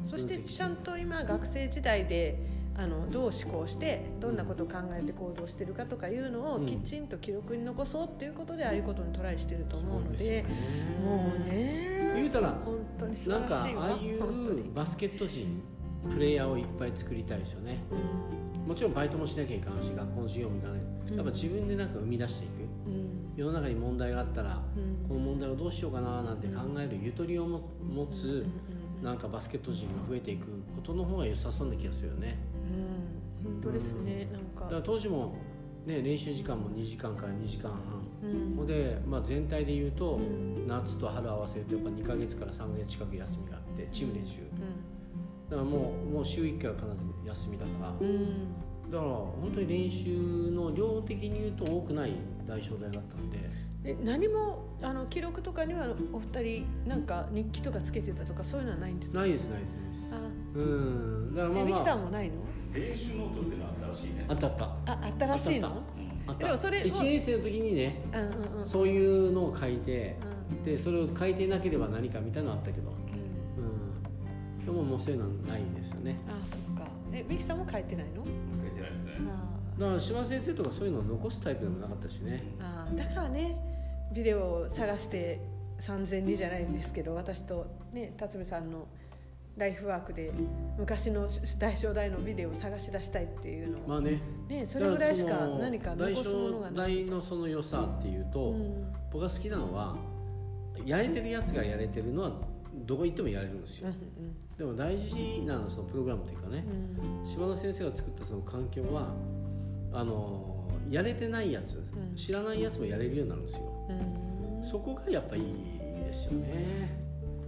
[0.01, 0.39] うん、そして。
[0.39, 2.39] ちゃんと今学生時代で
[2.81, 6.67] あのどう思考してどんなことを考えて行動してるかとかいうのをうん。
[6.67, 10.99] きちんと記録に残そうっていうことでああいうことにトライしてると思うのでそうですよね。
[11.05, 15.63] もうね言うたら本当に素なんかああいうバスケット人
[16.11, 17.79] プレイヤーをいっぱい作りたいですよね。
[18.67, 20.81] もちろんバイトもしなきゃいかんし学校の授業も行かない。
[21.11, 21.17] うん。
[21.17, 22.51] やっぱ自分でなんか生み出していく。
[22.87, 23.33] うん。
[23.37, 25.07] 世の中に問題があったらうん。
[25.09, 32.39] この問題をどうしようかななんて考えるゆとりをも持つうんなんかバスケット人が増えていくことの方が良さそうな気がするよね。
[32.55, 32.60] うん
[33.53, 35.35] 本当ですねなんだからか当時も、
[35.87, 37.81] ね、練習時間も2時間から2時間半。
[38.23, 38.27] う
[38.63, 38.67] ん。
[38.67, 40.67] で、まあ、全体で言うとうん。
[40.69, 44.41] 夏と春合わせるとやっぱ2ヶ月から3ヶ月近く休みがあってチーム練習。
[45.49, 47.95] だからもうもう週1回は必ず休みだから。
[48.01, 48.07] うん。
[48.07, 48.55] うん
[48.91, 53.39] だから本当に練習の量的に言うと多くない大小大だったんで。
[53.85, 59.21] え何もあの記録とかにはお二人なんか日記とかつけてたとかそういうのはないんですか？
[59.21, 60.15] ないですないですないです。
[60.15, 60.19] あ。
[60.57, 61.35] うん。
[61.37, 62.35] だからまあえミキさまあんもないの？
[62.73, 64.25] 練習ノートっていうのはあったらしいね。
[64.29, 64.65] あったあった。
[64.93, 65.69] あ新しいの？
[65.69, 66.47] あったうんあった。
[66.47, 68.65] でもそれ1年生の時にねうんうんうん。
[68.65, 70.17] そういうのを書いて
[70.51, 70.65] うん。
[70.65, 72.91] でそれを書いてなければ何かみたいなのあったけど。
[72.91, 73.65] うん。
[74.61, 74.65] うん。
[74.65, 76.19] でももうそういうのはないですよね。
[76.29, 76.87] あそっか。
[77.13, 78.25] えミキさんも書いてないの？
[78.25, 78.31] 書
[78.69, 79.31] いてないですね。
[79.31, 82.45] あだから島先生とかそういうのを残すタイプでもなかったしね。
[82.61, 83.57] あだからね
[84.13, 85.41] ビデオを探して
[85.81, 88.87] 3002じゃないんですけど私とね辰巳さんの
[89.57, 90.33] ライフワークで
[90.79, 94.21] 昔の大正大のビデオを探し出したいっていうのを、まあね。
[94.49, 97.05] ねそれぐらいしか何か残すものがない。
[97.05, 98.93] 大正大のその良さっていうと、うん。
[99.13, 99.97] 僕が好きなのは
[100.85, 102.33] やれてるやつがやれてるのは
[102.87, 106.63] どこ行ってもやれるんですよ、うんでも大事なのはそのプログラムというかね
[107.01, 107.21] うん。
[107.21, 109.15] うん島田先生が作ったその環境は
[109.91, 112.15] あのやれてないやつ、ん。
[112.15, 113.61] 知らないやつもやれるようになるんですよ。
[113.89, 114.65] うん。
[114.65, 115.43] そこがやっぱいい
[115.79, 116.91] ですよね。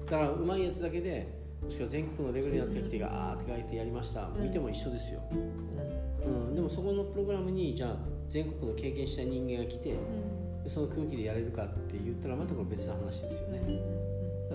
[0.07, 4.29] だから上手いやつだけでもしくは全国のレベルのやつが来てガーって書いてやりました。
[4.37, 7.97] 見ても一緒ですよ、うん、でもそこのプログラムにじゃあ
[8.29, 9.97] 全国の経験した人間が来て
[10.65, 13.61] でその空気でやれるかって言ったらまたこれ別な話ですよね。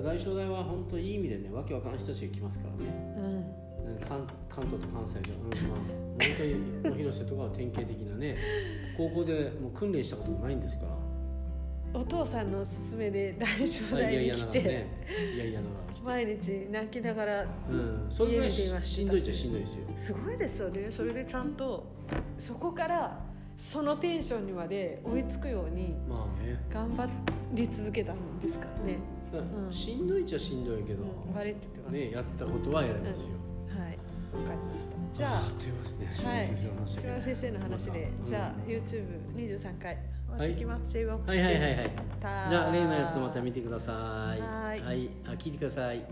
[0.04, 2.92] 大正大は本当いい意味でねわけわからん人たちが来ますからね。
[3.18, 3.98] うん。
[4.06, 8.38] 関関東と関西で、うんまあ、本当に野広瀬とかは典型的なね
[8.98, 10.92] 高校でもう訓練したこともないんですから。
[11.94, 14.88] お父さんの勧めで大正大いやいやに来て、ながらね
[15.36, 19.82] いやいやながら来て毎日泣きながらうん、それぐらいしんどいっちゃしんどいですよ。
[19.98, 20.90] すごいですよね。
[20.90, 21.86] それでちゃんと
[22.38, 23.20] そこから
[23.58, 26.64] そのテンションにまで追いつくようにまあね。
[26.72, 27.06] 頑張
[27.54, 29.00] り続けたんですからね、
[29.66, 29.74] うん。
[29.74, 33.30] しんどいっちゃしんどいけど、うん、バレって言ってます、ね、やったことはやれますよ、
[33.68, 33.80] はい。
[33.90, 34.96] わかりました。
[35.12, 35.38] じゃあ。
[35.40, 36.10] あっという間ですね。
[36.14, 36.48] 島はい。
[36.48, 39.98] 田先生の話だけ島田先生の話で、じゃあうん YouTube23 回
[40.38, 41.62] 終わってきます、J ボックスはいはいはい。
[41.78, 44.42] はいじゃあ例のやつまた見てください。
[44.42, 44.82] はい。
[44.82, 45.10] はい。
[45.26, 46.04] あ聞いてください。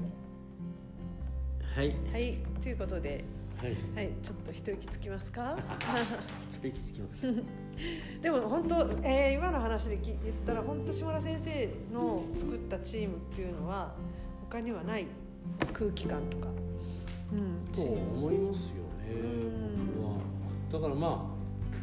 [1.76, 1.96] はい。
[2.12, 2.38] はい。
[2.62, 3.24] ということで。
[3.58, 3.76] はい。
[3.96, 4.14] はい。
[4.22, 5.58] ちょっと一息つきますか？
[6.62, 7.28] 一息つきますか？
[8.22, 13.94] でも本当、えー今の話でき言ったら本当島田先生の作ったチームっていうのは
[14.50, 15.08] 他にはない
[15.74, 16.48] 空気感とか、
[17.34, 19.22] うん、とチーム思いますよね。
[19.22, 20.72] うん。
[20.72, 21.36] だからまあ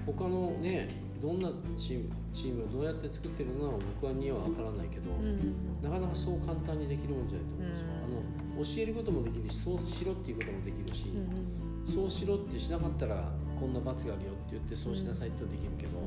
[0.07, 0.89] 他のね
[1.21, 5.55] どんなチームチームをどうやって作ってるのは僕はには分からないけど、うん。
[5.83, 8.57] なかなかそう簡単にできるもんじゃないと思うんですよ、うん。
[8.57, 15.99] あの教えることもできるしそうしろっていうこともできるし、うんそうしろってしなかったらこんな罰があるよって言ってそうしなさいってできるけど、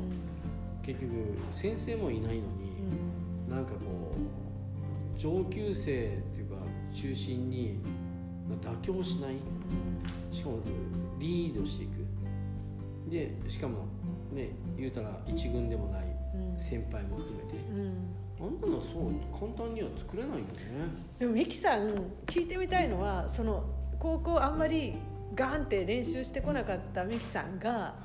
[0.81, 1.11] 結局
[1.51, 2.79] 先生もいないのに、
[3.49, 3.77] なんかこ
[4.15, 6.55] う上級生っていうか
[6.93, 7.77] 中心に
[8.61, 9.35] 妥協しない。
[10.31, 10.59] しかも
[11.19, 12.05] リードしていく。
[13.11, 13.85] でしかも
[14.33, 16.05] ね言うたら一軍でもない。
[16.05, 16.14] うん
[16.57, 17.57] 先輩も含めて。
[17.57, 18.15] うん。
[18.37, 20.45] あんなのそう簡単には作れないよね。
[21.19, 21.89] でもミキさん
[22.25, 23.63] 聞いてみたいのはその
[23.99, 24.95] 高校あんまり
[25.33, 27.95] ガーンって練習してこなかったミキさんが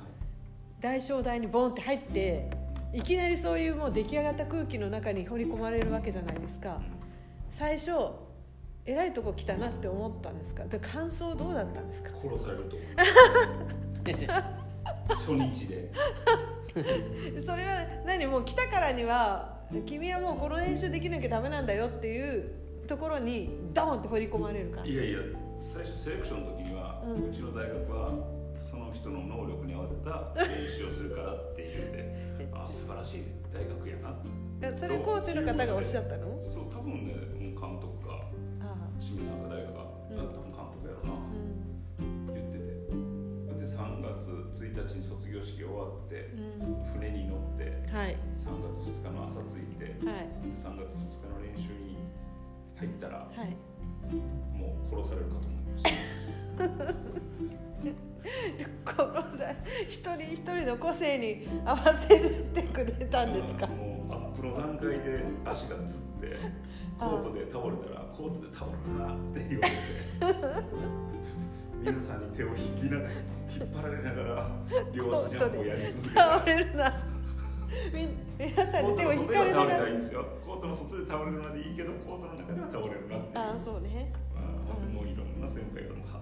[0.79, 2.49] 大正大にボンって入って
[2.93, 6.81] いきなりそういうもう出来上がった空気の中に掘り込まれるわけじゃないですか。
[7.49, 7.91] 最初
[8.85, 10.63] えらいとこ来たなって思ったんですか？
[10.63, 12.09] で感想どうだったんですか？
[12.17, 14.43] 殺されると思います。
[15.27, 15.91] 初日で
[17.39, 22.51] それは何もう来たからには君はもうこの練習できなきゃダメなんだよっていう
[22.87, 24.91] ところにドーンって掘り込まれる感じ。
[24.93, 25.19] いやいや
[25.61, 28.11] 最初セレクションの時には、ううんちの大学は
[28.57, 34.15] その人の能力に合わせた練習をするからって言うて あ素晴らしい大学やな
[34.61, 36.37] えそれコーチの方がおっしゃったの？
[36.41, 38.25] そう多分ねもう監督か
[38.59, 39.60] あ清水さんか誰かが、う
[44.53, 46.29] 1日に卒業式終わって
[46.61, 46.93] うん。
[46.93, 48.15] 船に乗ってはい。
[48.35, 50.27] 3月2日の朝着いてはい。
[50.55, 51.97] 3月2日の練習に
[52.77, 53.55] 入ったらはい。
[54.57, 56.93] もう殺されるかと思いました。
[58.57, 59.45] でこのさ
[59.87, 62.19] 一人一人の個性に合わせ
[62.53, 63.67] てくれたんですか？
[63.67, 66.35] もうアップの段階で足がつって
[66.99, 70.67] コートで倒れたらコートで倒れるなって言われて
[71.81, 73.17] 皆さんに手を引きながら引
[73.65, 74.49] っ張られながら
[74.93, 76.93] 両足ジャンプをやり続けて倒れるな。
[77.91, 79.87] み皆さんに手を引かれながコートの外では倒れたら。
[79.87, 83.37] いいらんですよコートの外で倒れるのでいいけどコートの中では倒れるなっていう。
[83.37, 84.13] ああそうね。
[84.35, 84.41] ま
[84.75, 86.21] あもういろんな先輩方もは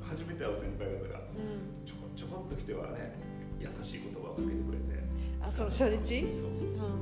[0.00, 1.84] 初めて会う先輩方がうん。
[1.84, 3.20] ちょこちょこっと来てはね
[3.60, 5.04] 優しい言葉をかけてくれて。
[5.44, 6.24] あその初日？
[6.32, 6.96] そうそうそう、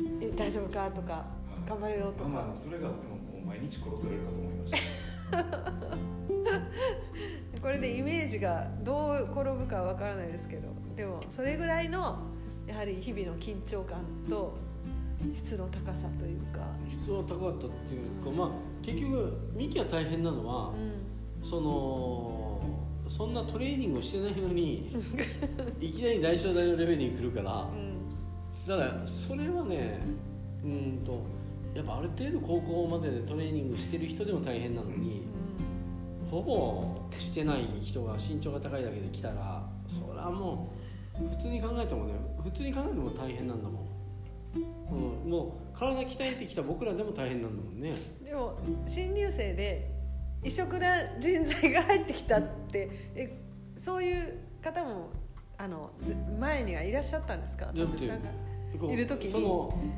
[0.00, 0.24] うん。
[0.24, 1.26] え大丈夫かとか
[1.68, 2.30] 頑張れよとか。
[2.30, 4.72] まあまあそれがあってももう毎日殺されるかと思いまし
[5.92, 5.98] た
[7.62, 12.18] これでイメージがどう転ぶかわからないですけどでもそれぐらいの
[12.66, 14.56] やはり日々の緊張感と
[15.34, 18.50] 質の高さというか、質は高かったっていうかまあ
[18.82, 22.60] 結局ミキが大変なのは、うその
[23.08, 24.94] そんなトレーニングをしてないのに
[25.80, 27.76] いきなり大正大のレベルに来るからんう
[28.66, 28.68] ん。
[28.68, 29.98] だからそれはね
[30.62, 31.20] うんと
[31.74, 35.22] やっぱある程度高校まででトレーニングしてる人でも大変なのに
[36.30, 40.72] ほぼしてない人が身長が高いだけで来たらそれはも
[41.20, 47.92] う普通に考えてもね普通に考えても大変なんだもん、うん、もう体鍛えてきた僕らでも大変なんだもんね。
[48.24, 49.90] でも新入生で
[50.44, 53.40] 異色な人材が入ってきたってえ
[53.76, 55.10] そういう方も
[55.56, 57.66] あのず前にはいらっしゃったんですか？
[57.74, 58.30] 辰巳さんが？
[58.92, 59.30] いる時に。
[59.30, 59.46] その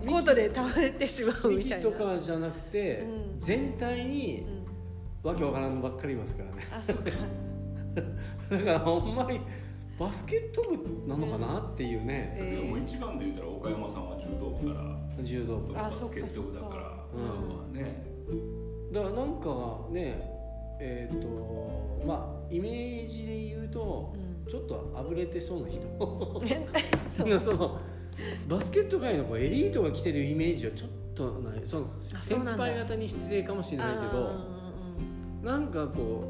[0.07, 1.91] コートで倒れてしまうみたいな。
[1.91, 3.41] とかじゃなくて、うん。
[3.41, 4.60] 全体にうん
[5.23, 6.67] わけわからんのばっかりいますからね。
[6.77, 7.11] あそうか。
[8.51, 9.41] だからほんまに
[9.99, 12.69] バスケット部なのかなっていうね、えー。
[12.69, 15.75] もう一番で言ったら岡山さんは柔道部から柔道部。
[15.75, 17.05] だかバスケット部だから。
[17.15, 17.49] うん。
[17.49, 18.03] まあね。
[18.93, 20.39] らなんかね
[20.81, 24.51] えっ、とまあイメージで言うと、うん。
[24.51, 25.81] ちょっとあぶれてそうな人。
[27.39, 27.79] その
[28.49, 31.61] バスケット界のこうエリートが来てるイメージはちょっとない。
[31.65, 32.65] そのあそうなんだ。
[32.65, 34.60] 先輩方に失礼かもしれないけどあ
[35.43, 36.25] なんかこ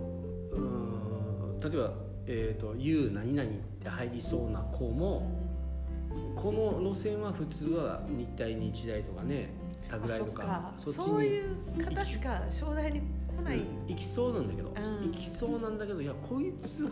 [0.53, 1.93] ううーん例えば、
[2.27, 5.31] えーと「U 何々」って入りそうな子も
[6.35, 9.51] この路線は普通は日体日大とかね
[9.89, 15.11] タグライとかあそういう方しか正代に来ない、行きそうなんだけど、うん。
[15.11, 16.91] 行きそうなんだけどいやこいつは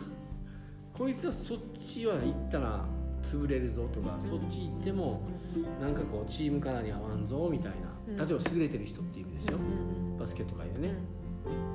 [0.96, 2.84] こいつはそっちは行ったら
[3.22, 5.20] 潰れるぞとか、そっち行っても
[5.80, 7.72] なんかこうチームカラーに合わんぞみたい
[8.08, 8.16] うん。
[8.16, 10.12] な例えば優れてる人っているんですよ、うん。
[10.12, 10.94] うんバスケット界でね、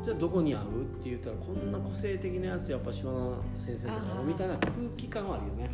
[0.03, 0.65] じゃあどこに合うっ
[1.03, 3.11] て言ったらこんな個性的なやつやっぱ島
[3.57, 5.69] 田先生とかあーみたいな空気感はあるようねん。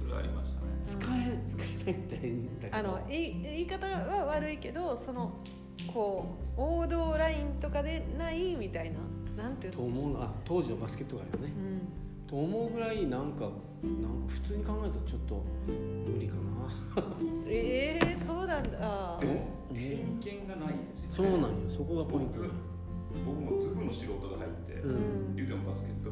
[0.00, 0.66] それはありましたね。
[0.84, 5.32] 使え使えないみたいんだけどあの言い言い方は悪いけどその
[5.92, 12.28] こう王道ラインとかでないみたいななんていうと思うあ当時のバスケット界のね、うん。
[12.28, 13.52] と思うぐらいなんかなんか
[14.28, 16.40] 普通に考えたらちょっと無理かな。
[17.48, 19.18] ええそうなんだ。
[19.72, 21.56] 偏見がないんですそよ、ね、うなんよ。
[21.68, 22.38] そこがポイント
[23.22, 25.36] 僕僕もズブの仕事が入って、うん。
[25.36, 26.10] 言うてもバスケット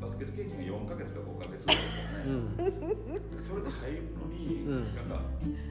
[0.00, 2.44] バスケット経験が4ヶ月か5ヶ月ですよね、
[3.34, 4.94] うんそれで入るのに、うん。
[4.94, 5.20] なんか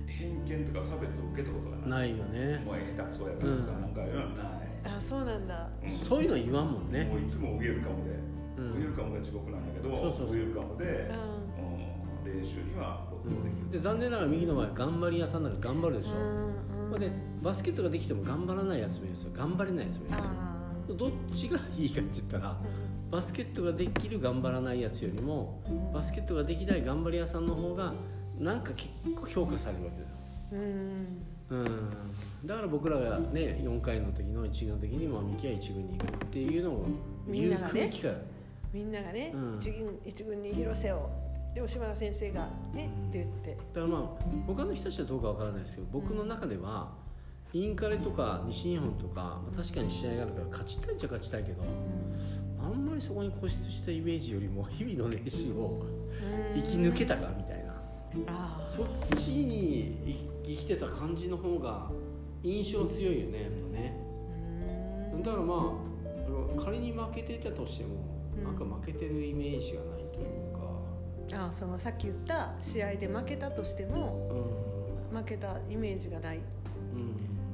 [0.07, 2.09] 偏見とか差別を受けたことがない。
[2.11, 2.63] ないよね。
[2.65, 3.79] お前下手くそやからとかうん。
[3.79, 5.69] なんかない、あそうなんだ。
[5.81, 5.89] うん。
[5.89, 7.05] そういうの言わんもんね。
[7.05, 8.19] もういつもウェルカムで、
[8.57, 8.71] うん。
[8.73, 10.35] ウェルカムが地獄なんやけどそうそうそう。
[10.35, 12.39] ウェルカムで、ううん。
[12.41, 17.09] 練習には没頭できる、で残念ながら右の場合頑張り屋さんなんか頑張るでしょ、んうんほんで
[17.41, 19.31] バスケットができても頑張らないやつもいるんですよ。
[19.33, 20.31] 頑張れないやつもいるんですよ。
[20.37, 20.53] あ
[20.89, 27.93] どっちがいいかって言ったらーバスケットができる頑張らないやつよりもバスケットができない頑張り屋さんの方が
[28.37, 30.17] なんか結構評価されるわけですよ。
[30.51, 31.17] うん。
[31.49, 31.89] うん。
[32.45, 36.85] だから僕らがね4回の時の1軍の時にも三木は1軍に行くっていうのを
[37.27, 37.71] 言うみんながね。
[37.73, 38.13] 空気から。
[38.71, 39.57] みんながね、うん。
[39.57, 41.09] 一軍一軍に広瀬を
[41.53, 43.09] でも島田先生がね、うん。
[43.09, 43.57] って言って。
[43.73, 46.91] だからまあ他の人たちはどうかわからないですけど僕の中では
[47.53, 51.63] インカレとか西日本とか、まあ確かに試合があるから勝ちたいっちゃ勝ちたいけど
[52.59, 55.85] あんまりそこに固執したイメージよりも日々の練習を
[56.55, 57.73] 生き抜けたかみたいな。
[58.65, 59.97] そっちに
[60.45, 61.89] 生生きてた感じの方が
[62.43, 63.99] 印象強いよねやっぱね。
[65.13, 65.23] うん。
[65.23, 65.79] だからま
[66.59, 67.95] あ仮に負けてたとしても、
[68.37, 68.43] うん。
[68.43, 69.92] なんか負けてるイメージがない
[71.35, 74.29] ああそのさっき言った試合で負けたとしても
[75.11, 76.37] う負けたイメージがない。
[76.37, 76.41] ん、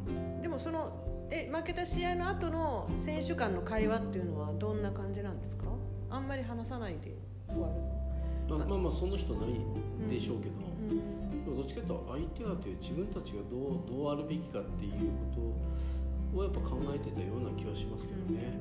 [0.08, 0.92] うん、でもその
[1.32, 5.66] え負けた試合の後の選手間の会話っていうのはどんな感じなんですか？
[6.10, 7.14] あんまり話さないで
[7.48, 7.74] 終わる
[8.58, 8.78] まあまあ。
[8.80, 9.62] まあその人なり
[10.10, 10.54] でしょうけど、
[10.90, 11.46] うん。
[11.46, 14.92] でもどっちかというと相手がという自分たちがどうどうあるべきかっていう
[15.36, 15.54] こ
[16.34, 18.58] とをやっぱ考えてたような気はしますけどね。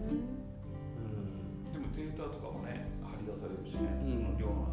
[1.01, 4.69] うでもデータとかもね張り出されるしね、うんその量の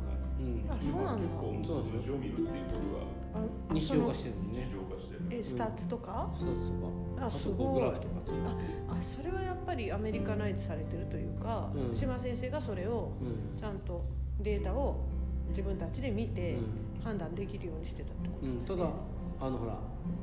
[0.69, 1.21] あそうなんだ。
[1.21, 2.71] 結構数字を見るっていうこ
[3.33, 4.69] とがあ日常化してるね。
[4.71, 5.21] 常化してる。
[5.29, 6.73] えスタッツとか、スタッツと
[7.17, 7.73] か、ああすごい。
[7.75, 8.43] グラフとか作る。
[8.89, 11.93] あそれはやっぱりアメリカナイズされてるというか、うん。
[11.95, 14.05] 島田先生がそれをうん、ちゃんと
[14.39, 15.05] データを
[15.49, 16.85] 自分たちで見てうん。
[17.05, 18.89] 判断できるようにしてたってことうん、ですね、ただ
[19.39, 19.77] あのほら、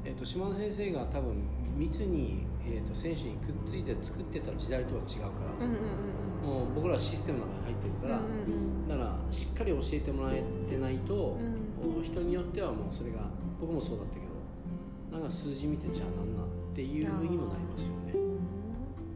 [0.05, 1.37] えっと島田先生が多分
[1.77, 5.29] 密に、えっと選手にくっついて作ってた時代とは違うか
[5.61, 11.39] ら、うんうんうんもう僕らはシステムの中に入ってるから、うんうんだからしっかり教えてもらえてないと、
[11.81, 13.21] う人によってはもうそれが
[13.59, 18.13] 僕もそうだったけどなんか数字見てじゃあなんなんっていうふうにもなりますよね、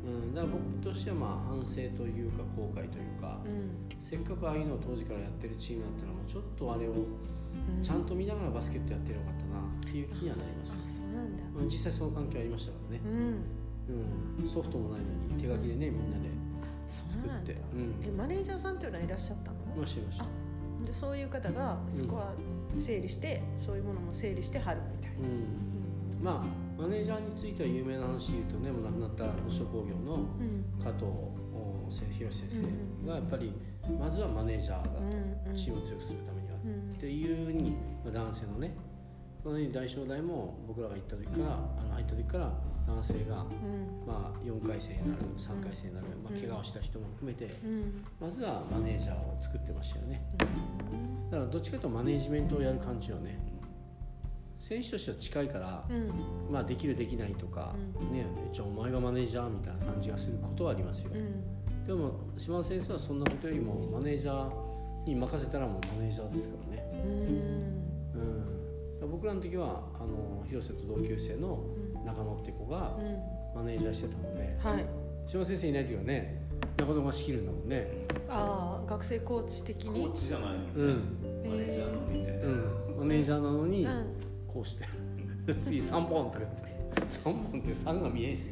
[0.05, 3.87] うん、だから僕としてはまあ反省というか後悔というか、うん。
[4.01, 7.83] せっかくああいうのを当時からやってるチームだったらもうちょっとあれをうん。
[7.83, 10.73] ちゃんと見ながらバスケットやってればよかったなっていう気にはなります。
[10.73, 11.43] あそうなんだ。
[11.61, 13.01] うん実際その関係ありましたからね。
[13.05, 14.41] う、ん。
[14.41, 16.29] うん、ソフトもないのに手書きでねみんなで
[16.89, 20.27] 作って、うん、えマネージャーさんっていうのはいらっしゃったましたいましたあ
[20.87, 22.35] でそういう方がスコア
[22.79, 26.23] 整理して、そういうものも整理して貼るみたいな、うん。
[26.23, 30.85] まあマネージャーについては有名な話言うとねもう亡くなった保証工業のうん。
[30.85, 33.53] 加藤おせ博先生がやっぱり
[33.99, 35.57] まずはマネージャーだとうんうん。
[35.57, 37.71] チームを強くするためにはうんっていうに
[38.05, 38.75] まあ男性のね
[39.43, 41.45] そのように大正大も僕らが行った時から
[41.79, 42.53] あの入った時から
[42.87, 44.07] 男性が、うん。
[44.07, 48.05] まあ、4回生になる3回生になる、まあ、うん怪我をした人も含めてうん。
[48.21, 50.23] まずはマネージャーを作ってましたよね。
[51.31, 53.39] だからどっちかというとマネージメントをやる感じよね。
[54.57, 56.53] 選手としては近いから、うん。
[56.53, 57.75] まあ、できるできないとか、
[58.11, 61.87] ね、じゃあお前がマネージャーみたいな感じがすることはありますよ、うん。
[61.87, 66.85] でも島田先生はそんなことよりもマネージャーに任せたらもうマネージャーですからね、
[69.03, 69.11] うん。
[69.11, 71.65] 僕らの時はあの広瀬と同級生の
[72.07, 73.37] 中野って子がうん。
[73.57, 74.85] マネージャーしてたのではい。
[75.27, 76.43] 島田先生いない時はね
[76.79, 77.89] 中野が仕切るんだもんね。
[78.29, 84.07] ああ学生コーチ的コにーチじゃないのにね、うん、マネージャーなのにね、うん、マネージャーなのに、うん。
[84.47, 84.87] こうして。
[85.59, 86.67] 次3本とか言って。
[86.97, 88.43] 3本って3が見えんし。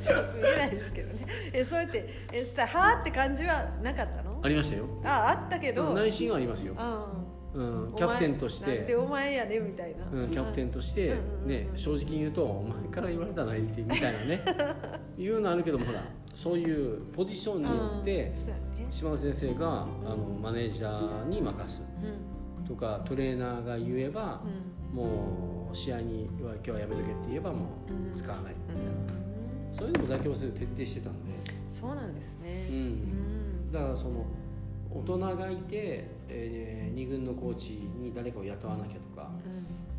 [0.00, 1.26] ちょっと見えないですけどね。
[1.52, 4.40] えそうやってえしたらはあって感じはなかったの？
[4.42, 4.86] ありましたよ。
[5.04, 5.92] ああったけど。
[5.94, 7.21] 内心はありますよ、あ
[7.54, 14.40] うん、キャプテンとしなんでて、お前やねみたいな、うん、キャプテンとして、ね、正直に言うとお前から言われたないってみたいなね。
[15.18, 16.02] いうのあるけどもほら
[16.34, 18.32] そういうポジションによって
[18.90, 21.82] 島田先生があのマネージャーに任す。
[22.02, 22.64] うん。
[22.64, 24.40] とかトレーナーが言えば、
[24.92, 27.66] うもう試合には今日はやめとけって言えばも
[28.12, 29.74] う使わないみたいな、ん。
[29.74, 31.32] そういうのも妥協せず徹底してたんで、
[31.68, 32.68] そうなんですね。
[32.70, 32.80] ううん
[33.68, 33.72] ん。
[33.72, 34.24] だからその
[34.94, 39.30] 大人がいて、えー、2軍のコーチに誰かを雇わなきゃとか、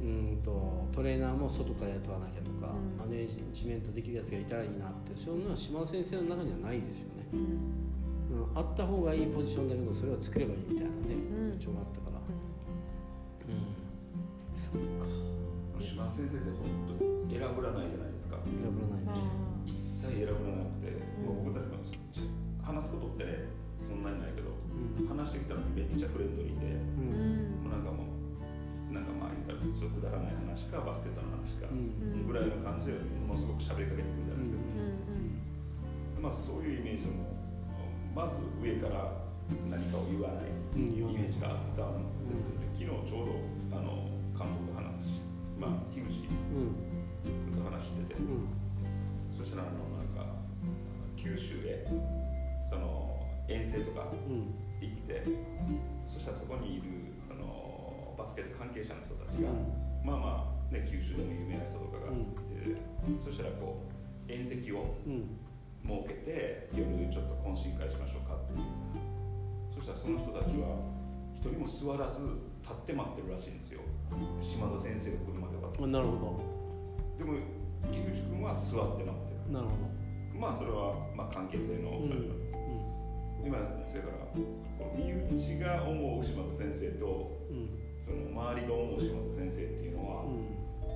[0.02, 0.42] うん。
[0.44, 11.16] とトレーナーも外から雇わなきゃとか、うん、マネージメントできるやつがいたらいいなってそういうのは島田先生の中にはないですよね、うん、あった方がいいポジションだけどそれを作ればいいみたいなね、
[11.60, 12.22] 主張があったから。
[13.48, 13.74] うん、
[14.54, 15.34] そっか。
[15.80, 18.38] 島田先生って本当選ぶらないじゃないですか。
[18.46, 19.38] 選ぶらないです。
[19.66, 21.84] 一切選ぶらなくて、もう僕たちも
[22.64, 24.53] 話すことってねそんなにないけど、
[25.08, 26.80] 話してきたのにめっちゃフレンドリーで、
[27.64, 34.62] もうなんかもうなんかまあ言ったらちょっとくだらない話かバスケットの話かぐらいの感じでものすごく喋りかけてくるじゃないですか、
[36.22, 37.34] まあそういうイメージも
[38.14, 39.24] まず上から
[39.68, 42.46] 何かを言わないイメージがあったんです
[42.78, 43.34] けど、昨日ちょう
[43.72, 44.08] どあの
[44.38, 45.20] 韓国の話
[45.60, 46.30] まあ樋口と
[47.66, 48.22] 話してて、
[49.38, 50.26] そしたらあのなんか
[51.18, 51.86] 九州へ
[52.70, 54.12] その遠征とか行っ
[55.08, 55.24] て、
[56.06, 59.68] そしたらそこにいるそのバスケット関係者の人たちが、うん、
[60.04, 62.78] まあまあ、ね、九州でも有名な人とかがいて、
[63.08, 68.60] うん、そしたらこう宴席を設けて、夜ちょっと懇親会しましょうかって
[69.76, 70.80] そしたらその人たちは
[71.36, 72.22] 一人も座らず
[72.62, 73.82] 立って待ってるらしいんですよ。
[74.42, 75.88] 島田先生が来るまでは。
[75.88, 77.20] なるほど。
[77.20, 77.36] でも
[77.92, 79.52] 井口君は座って待ってる。
[79.52, 80.40] なるほど。
[80.40, 82.40] まあそれはまあ関係性の、うん、
[83.44, 84.32] 今それから
[84.96, 87.70] 身内が思う島田先生と、うん。
[88.04, 90.26] その周りが思う島田先生っていうのは、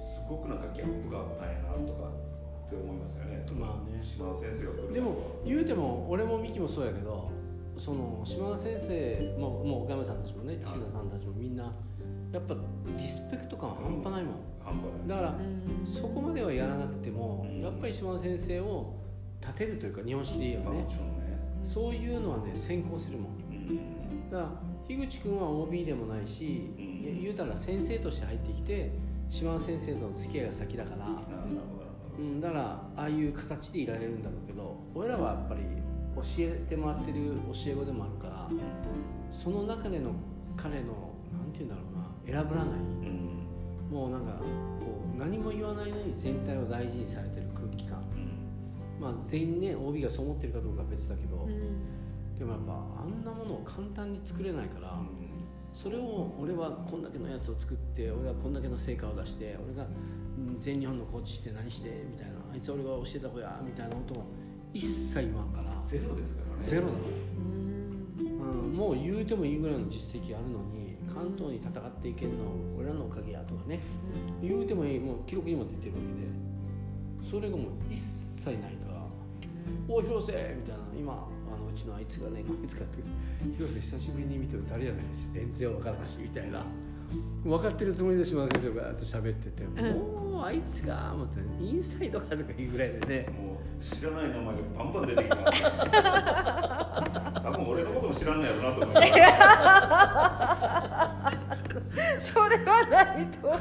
[0.04, 2.12] すごくなんかギャップがあったんやなとか
[2.68, 3.44] って思いますよね。
[3.58, 4.00] まあね。
[4.02, 7.32] 島田先生がでも言うても俺もミキもそうやけど
[7.78, 11.72] その島田先生ももう岡山さんたちもね岸田さんたちもみんな
[12.34, 12.56] やっぱ
[13.00, 15.36] リスペクト感半端ないもん、半端ないだから、
[15.86, 18.96] そこまではやらなくても、やっぱり島田先生を
[19.40, 20.86] 立てるというか日本史で言えばね、
[21.64, 23.32] そういうのはね先行するもん、
[24.32, 24.50] だから
[24.88, 28.92] 樋口君は OB でもないし、言うたら先生として入ってきて
[29.30, 31.08] 島田先生との付き合いが先だから、
[32.18, 32.62] うん、だから
[32.96, 35.62] ああいう形でいられるんだろうけど俺らはやっぱり
[36.16, 38.50] 教えてもらってる教え子でもあるから
[39.30, 40.12] その中での
[40.56, 44.46] 彼の何て言うんだろうな選ばない、もうなんかこ
[45.16, 48.02] う何も言わないのに全体を大事にされてる空気感、
[49.00, 51.48] まあ全員ね OB がそう思ってるかどうかは別だけど、
[52.38, 55.00] でもやっぱあんなものを簡単に作れないから。
[55.78, 59.86] それを俺はこんだけのやつを作って俺はこんだけの成果を出して俺が
[60.58, 62.34] 全日本のコーチして何してみたいな。
[62.52, 64.24] あいつ俺が教えた子やみたいなことを
[64.74, 65.80] 一切言わんから。
[65.86, 66.64] ゼロですからね。
[66.64, 72.38] ゼロだから、うん、もう言うてもいいぐらいの実績あるのに関東に戦っていけるの
[72.76, 73.80] 俺らのおかげやとかね。
[74.42, 75.98] 言うてもいいもう記録にも出てるわ
[77.22, 77.30] けで。
[77.30, 78.60] それがもう一切ない。
[78.62, 78.72] から
[79.88, 81.28] 「お広瀬!」みたいな今
[81.78, 82.98] ちのあいつがねこいつかって
[83.56, 86.62] 広瀬久しぶりに見てる誰やないです全然分からんしみたいな。
[87.46, 89.76] 分かってるつもりで島田先生がバーッと喋ってて、うん、
[90.32, 93.30] もうあいつが思ってインサイドかとかいうぐらいでね。
[93.30, 95.64] もう知らない名前がバンバン出てきます。
[97.42, 99.00] 多分俺のことも知らないやろなと思って
[102.20, 103.60] それはないと思う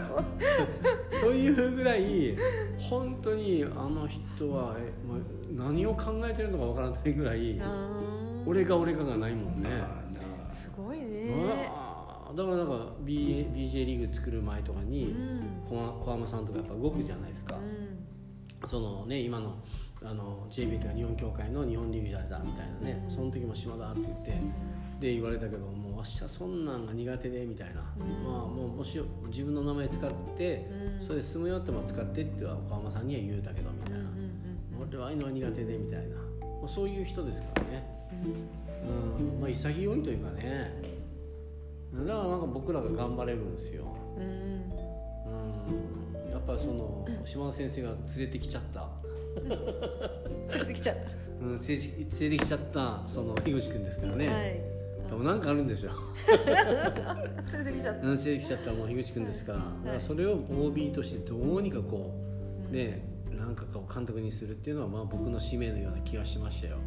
[1.27, 2.37] というぐらい
[2.79, 5.19] 本当にあの人はえ、まあ、
[5.51, 7.61] 何を考えてるのかわからないぐらい
[8.47, 9.71] 俺が俺ががないもんね。
[10.51, 11.69] すごいね。
[12.35, 15.15] だからなんか、B、BJ リーグ作る前とかに、
[15.69, 19.57] 小浜さんとかやっぱ動くじゃないですか、うん、そのね今の
[20.03, 24.41] あの JB とか日本協会の日本リーグじゃれだみたいなね、うん、その時も島田って言って
[25.01, 30.67] で言われたけどもうわしはそんなんが苦手でみたいな、うん、まあもうもし自分の名前使って、
[31.01, 33.99] うん、それで住むよっても使ってっては岡浜さんには言うたけどみたいな、
[34.89, 36.23] 俺はああいうのは苦手でみたいな、ま
[36.65, 37.87] あ、そういう人ですからね、
[39.19, 39.41] うん。
[39.41, 40.83] まあ、潔いというかね。
[41.93, 43.85] だからなんか僕らが頑張れるんですよ、
[44.19, 44.73] うん。
[46.31, 48.89] やっぱりその島田先生が連れてきちゃった。
[50.57, 51.03] 連れてきちゃった、
[51.43, 54.76] うん、連れてきちゃったその樋口君ですからね、はい
[55.09, 55.91] 多分なんかあるんでしょ
[57.53, 58.03] 連れてきちゃった。
[58.03, 59.53] 連れてきちゃったもう樋口君ですか。
[59.53, 62.15] ら,、だからそれを OB としてどうにかこ
[62.71, 66.79] うねなんかこう監督にするっていうのはまあ僕の使命のような気がしましたよ。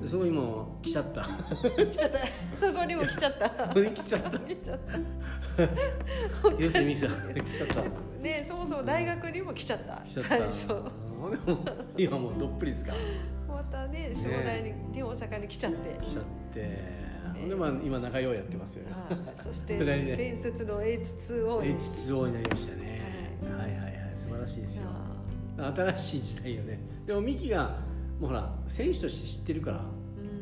[0.00, 1.22] でそこにも来ちゃった。
[1.84, 2.18] 来ちゃった。
[2.66, 3.48] そこにも来ちゃった。
[3.50, 4.30] ここに来ちゃった。
[4.30, 6.52] 来ちゃった。
[6.58, 7.82] 要するにさ来ちゃった。
[8.22, 10.28] ねそもそも大学にも来ちゃった、来ちゃった。
[10.28, 10.74] 最初。
[11.96, 12.92] 今もうどっぷりですか。
[13.48, 16.04] またね正大に、ね、大阪に来ちゃって。
[16.04, 16.24] 来ちゃっ
[16.54, 17.07] て
[17.46, 18.94] でまあ今仲良いやってますよね。
[19.34, 23.02] そして伝説の H2O H2O になりましたね。
[23.42, 23.70] はい。
[23.72, 24.82] はいはい素晴らしいですよ。
[25.56, 26.80] 新しい時代よね。
[27.06, 27.80] でもミキが
[28.20, 29.84] もうほら選手として知ってるから、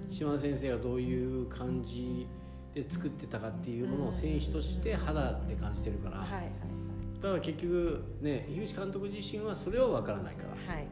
[0.08, 2.26] 島田先生がどういう感じ
[2.74, 6.52] で作ってたかっていうものを選手として肌で感じてるから、はいはい
[7.20, 10.74] だから結局ね樋口監督自身はそれは分からないから。
[10.74, 10.86] はい。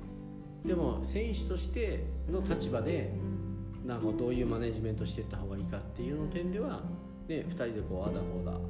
[0.66, 3.12] でも選手としての立場で
[3.84, 6.82] なんかどういうマネジメントしていった方がいいかっていうの点では、
[7.28, 8.60] ね、2人でこうあだこうだこ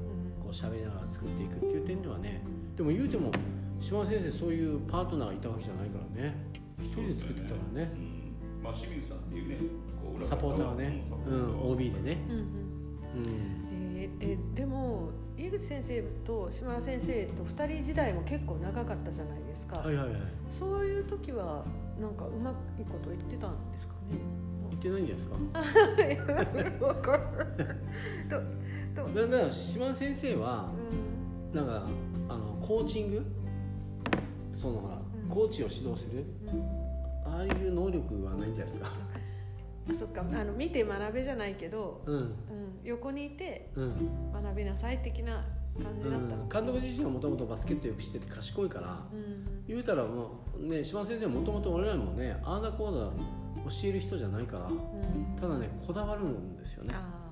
[0.47, 2.43] う喋りながら作っていくっていう点ではね
[2.77, 3.33] でも言うても
[3.81, 6.35] 島田先生そういうパートナーがいたわけじゃないからね。
[6.81, 7.93] 一人で作ってたからね。
[7.95, 8.63] うん。
[8.63, 9.57] まあ清水さんっていうね
[10.03, 10.99] こう裏サポーターがね。
[11.03, 11.47] サポ、うん、ー。
[11.47, 12.47] ターは OB でね、うん
[13.27, 20.21] えーえでも井口先生と島田先生と2人時代も結構長かったじゃないですか、はいはいはい。
[20.51, 21.65] そういう時は
[22.01, 24.17] なんかうまいこと言ってたんですかね？
[24.17, 24.19] 言
[24.85, 25.37] ってないんじゃないですか？
[29.15, 30.71] だから島田先生は
[31.53, 31.87] うなんか
[32.29, 33.25] あのコーチング？
[34.53, 35.29] そのほら、うん。
[35.29, 36.21] コーチを指導する？
[36.21, 36.85] んうん
[37.27, 38.91] ああいう能力はないんじゃないですか？
[39.91, 40.21] あそっか。
[40.21, 42.17] あの見て学べじゃないけど、うん。
[42.17, 42.35] うん、
[42.85, 43.95] 横にいてうん。
[44.33, 45.45] 学びなさい的な
[45.83, 49.65] 感じだったのうん、監督自身がもともとバスケットよく知ってて賢いからうん。
[49.67, 53.11] 言うたらもうね島先生もともと俺らにもねああだこうだ
[53.65, 55.37] 教える人じゃないからうん。
[55.41, 56.95] ただねこだわるんですよね。
[56.95, 57.23] あ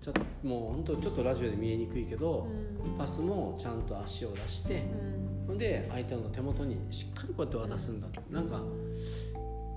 [0.00, 2.46] ちょっともう本当ちょっとラジオで見えにくいけーど
[2.84, 2.98] う、ん。
[2.98, 5.46] パスもちゃんと足を出してうん。
[5.46, 8.60] ほんで相手の手元にしっかりこうやって渡すんだなんか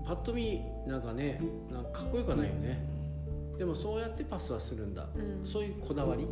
[0.05, 1.41] パッと見なんかね
[1.71, 2.85] なんかかっこよくはないよね。
[3.57, 5.45] でもそうやってパスはするんだ、うん。
[5.45, 6.29] そういうこだわり、うん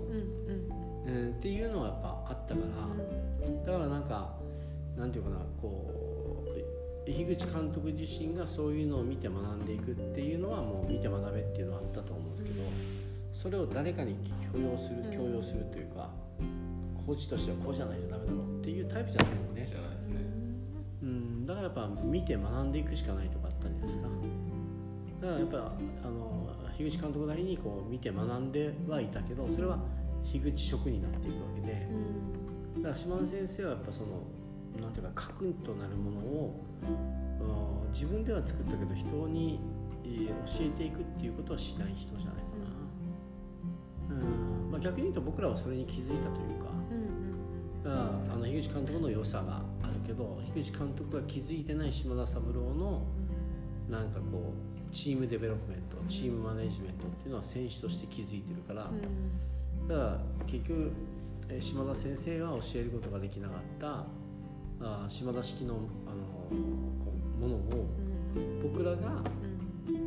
[1.08, 4.36] うんうん、っていうのはやっぱあったから、だからなんか
[4.96, 5.95] なんていうかなこう
[7.06, 12.62] 樋口監督自身がそういうのを見て学んでいくっていうのはもう見て学べっていうのはあったと思うんですけど
[13.32, 14.16] それを誰かに
[14.52, 16.10] 許容するうん強要するというか、
[17.06, 19.68] コーチとしてはこうじゃないとダメだろうっていうタイプじゃないもんね。
[19.70, 20.20] じ、ゃないですうね。
[21.04, 24.08] うん、だからやっぱ見て学んでいくしかないとかあったんじゃないですか。
[25.22, 25.58] だからやっぱ
[26.04, 29.78] あの樋口監督なりにこう見て学んではいたけどそれは
[30.24, 31.88] 樋口色になっていくわけで。
[32.76, 32.82] うん。
[32.82, 34.08] だから島田先生はやっぱその
[34.82, 36.66] なんていうか核となるものを
[37.92, 39.60] 自分では作ったけど人に
[40.04, 42.42] えー教えていくっていうことはしない人じゃないか
[44.10, 47.96] な、うんまあ、逆に言うと僕らはそれに気づいたというかうんだか
[48.28, 53.04] らあの樋口監督の良さがあるけど樋口監督が気づいてない島田三郎の
[53.90, 59.88] なんかこうチームデベロップメントチームマネジメントっていうのは選手として気づいてるから、うん。
[59.88, 60.92] だから結局
[61.50, 64.06] えー島田先生が教えることができなかった
[64.82, 65.82] あー島田式のあの
[67.04, 67.60] こうものを
[68.36, 68.62] うん。
[68.64, 69.22] 僕らが、
[69.88, 69.96] うん。
[69.96, 69.98] う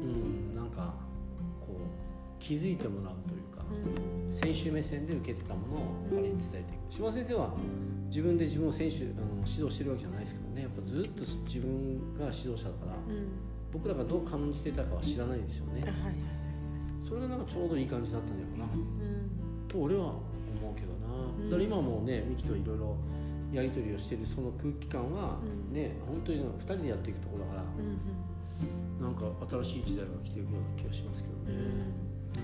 [0.52, 0.94] ん、なんか
[1.60, 3.64] こう気づいてもらうというか
[4.24, 4.32] うん。
[4.32, 6.92] 選手目線で受けてたものを彼に伝えていく。
[6.92, 7.54] 島田先生は
[8.08, 9.04] 自分で自分を選手あの
[9.46, 10.62] 指導してるわけじゃないですけどね。
[10.62, 13.28] やっぱずっと自分が指導者だからうん。
[13.72, 15.80] 僕らがどう感じてたかは知らないですよね。
[15.82, 16.14] はいはいはい
[17.00, 20.18] それがなんかちょうどいい感じだったんじゃないかなうんと俺は思
[20.72, 22.62] うけどな、うんだから今もねミキとい。
[22.62, 22.96] ろいろ
[23.52, 25.38] やり取りをしてるその空気感は
[25.70, 25.72] うん。
[25.72, 31.62] ね、本当に2人でやっていくところだからうんなんか新しい時代が来ていくような気がしますけどね、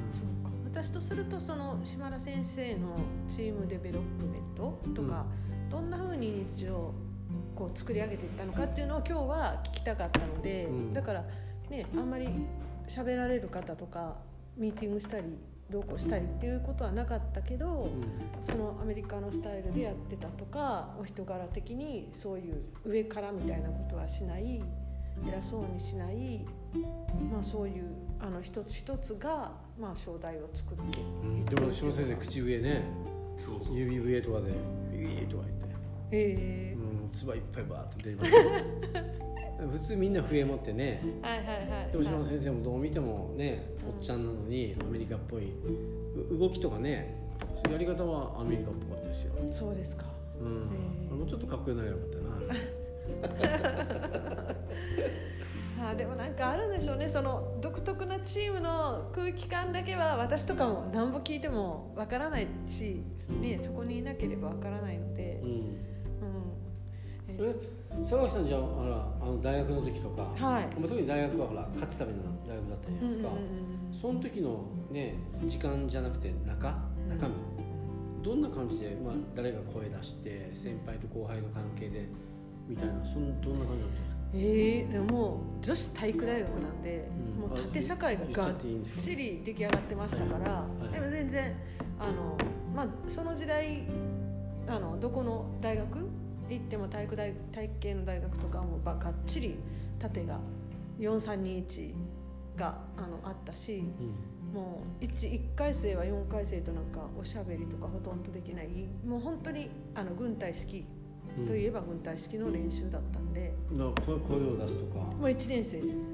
[0.08, 0.54] そうか。
[0.64, 2.96] 私とするとその島田先生の
[3.28, 5.26] チームデベロップメントとか、
[5.68, 6.94] どんなふうに日常
[7.56, 10.92] こう作り上げていったのかっていうのを今日は聞きたかったので、うん。
[10.94, 11.24] だから
[11.68, 12.28] ねあんまり
[12.86, 14.16] 喋られる方とか
[14.56, 15.36] ミーティングしたり
[15.70, 18.04] どうこうしたりっていうことはなかったけど、うん。
[18.42, 24.62] そのアメリカのスタイルでやってたとかお人柄的にそういう上からみたいなことはしない
[25.26, 26.44] 偉そうにしない、
[27.32, 27.84] まあ、そういう
[28.20, 32.82] あの一つ一つが、まあ、正代を作っていでも島先生口笛ね。
[33.38, 34.52] そうそう指笛とかで。
[34.98, 35.58] ビーとか言っ
[36.10, 38.32] て、へうん、唾いっぱいバーッと出ます
[39.58, 41.00] 普通みんな笛持ってね。
[41.22, 41.52] えはいはいは
[41.88, 41.92] い。
[41.92, 45.50] でも島先生もどう見てもねおっちゃんなのにアメリカっぽい。
[45.50, 45.54] う
[46.38, 47.16] 動きとかね
[47.70, 50.04] やり方はアメリカっぽかったですよ、そうですか。
[50.40, 50.48] うん。
[51.18, 52.24] もうちょっとかっこよくなればよかったな。
[55.86, 57.08] あーでもなんかあるんでしょうね。
[57.08, 63.02] その独特なチームの空気感だけは私とかも何ぼ聞いてもわからないし、
[63.40, 65.40] ね、そこにいなければわからないので。
[65.42, 65.93] う、ん
[68.02, 70.38] 佐垣さんじゃあほらあの大学の時とか、はい。
[70.40, 73.28] まあ特に大学はほら勝つための大学だったじゃないですか、
[73.92, 75.16] その時のね
[75.46, 76.74] 時間じゃなくて中？
[77.08, 78.24] 中身？
[78.24, 82.08] どんな感じで、まあ、誰が声出して先輩と後輩の関係で
[82.66, 84.20] みたいなそんどんな感じだったんですか？
[84.34, 87.40] えー、でも女子体育大学なんで、うん。
[87.42, 88.54] もう縦社会ががっ
[88.98, 90.92] ちり出来上がってましたから、はい。
[90.92, 91.54] でも全然
[91.98, 92.38] あの、
[92.74, 93.82] まあ、その時代
[94.66, 96.08] あのどこの大学？
[96.50, 99.56] 行っても体育大体育系の大学とかもばがっちり
[99.98, 100.38] 縦が
[100.98, 101.94] 4321
[102.56, 103.82] があのあったし、
[104.52, 108.68] もう 1, 1回生は4回生となんかおしゃべりとかほとんどできない。
[109.04, 110.86] もう本当にあの軍隊式
[111.46, 115.00] といえば軍隊式の練習だったんで、うん、声を出すとか。
[115.00, 116.12] もう1年生です。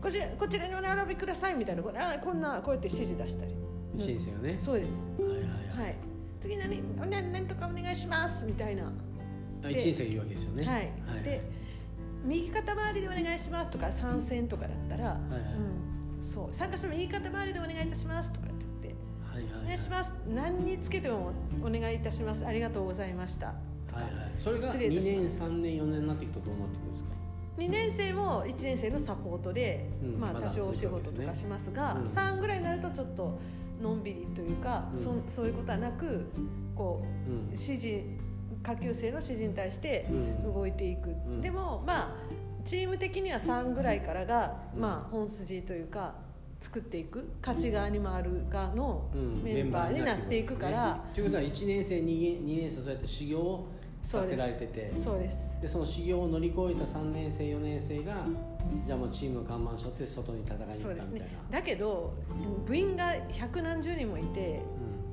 [0.00, 1.82] こちらこちらにお並びくださいみたいな。
[1.82, 3.52] こあこんなこうやって指示出したり。
[3.96, 5.04] 1年生がね、そうです。
[5.18, 5.48] はいはいはい、
[5.82, 5.96] はい。
[6.40, 8.84] 次何何何とかお願いしますみたいな。
[8.84, 8.86] あ
[9.62, 10.64] 1年生が言うわけですよね。
[10.64, 10.74] はい、
[11.06, 11.42] はい、で
[12.24, 15.40] 右肩回りでお願いしますとか参戦とかだったら、はいはい。
[16.18, 16.54] うん、そう。
[16.54, 19.00] 参加しても右肩回りでお願いいたしますとかって言って
[19.32, 19.62] はいはいはい。
[19.62, 20.14] お願いします。
[20.28, 21.32] 何につけても
[21.62, 22.46] お願いいたします。
[22.46, 23.54] ありがとうございました。
[23.88, 25.42] とか、はいはい、それが失礼い2年たします。
[25.42, 27.10] 3年4年になっていくとどうなってくるんですか
[27.56, 30.20] ？2年生も1年生のサポートで、うん。
[30.20, 32.02] まあ多少お仕事とかしますが、うん。
[32.02, 33.38] 3ぐらいになるとちょっと
[33.82, 34.98] のんびりというか、うん。
[34.98, 36.26] そそういうことはなく
[36.74, 37.46] こううん。
[37.46, 38.02] 指示
[38.62, 40.52] 下級生の指示に対してうん。
[40.54, 41.40] 動いていく、ん。
[41.40, 42.16] でもまあ
[42.64, 44.80] チーム的には3ぐらいからが、うん。
[44.80, 46.14] まあ、本筋というか
[46.60, 49.42] 作っていく勝ち側に回る側のうん。
[49.42, 53.68] メンバーになっていくから、ということは1年生 2, 年2年生そうやって修行を
[54.02, 54.92] させられてて。
[54.94, 55.58] そうです。
[55.60, 58.26] でその修行を乗り越えた3年生4年生が
[58.84, 60.74] じゃあもうチームの看板しょって外に戦いに行ったみたいな。
[60.74, 61.28] そうですね。
[61.50, 62.14] だけど
[62.66, 64.60] 部員が百何十人もいて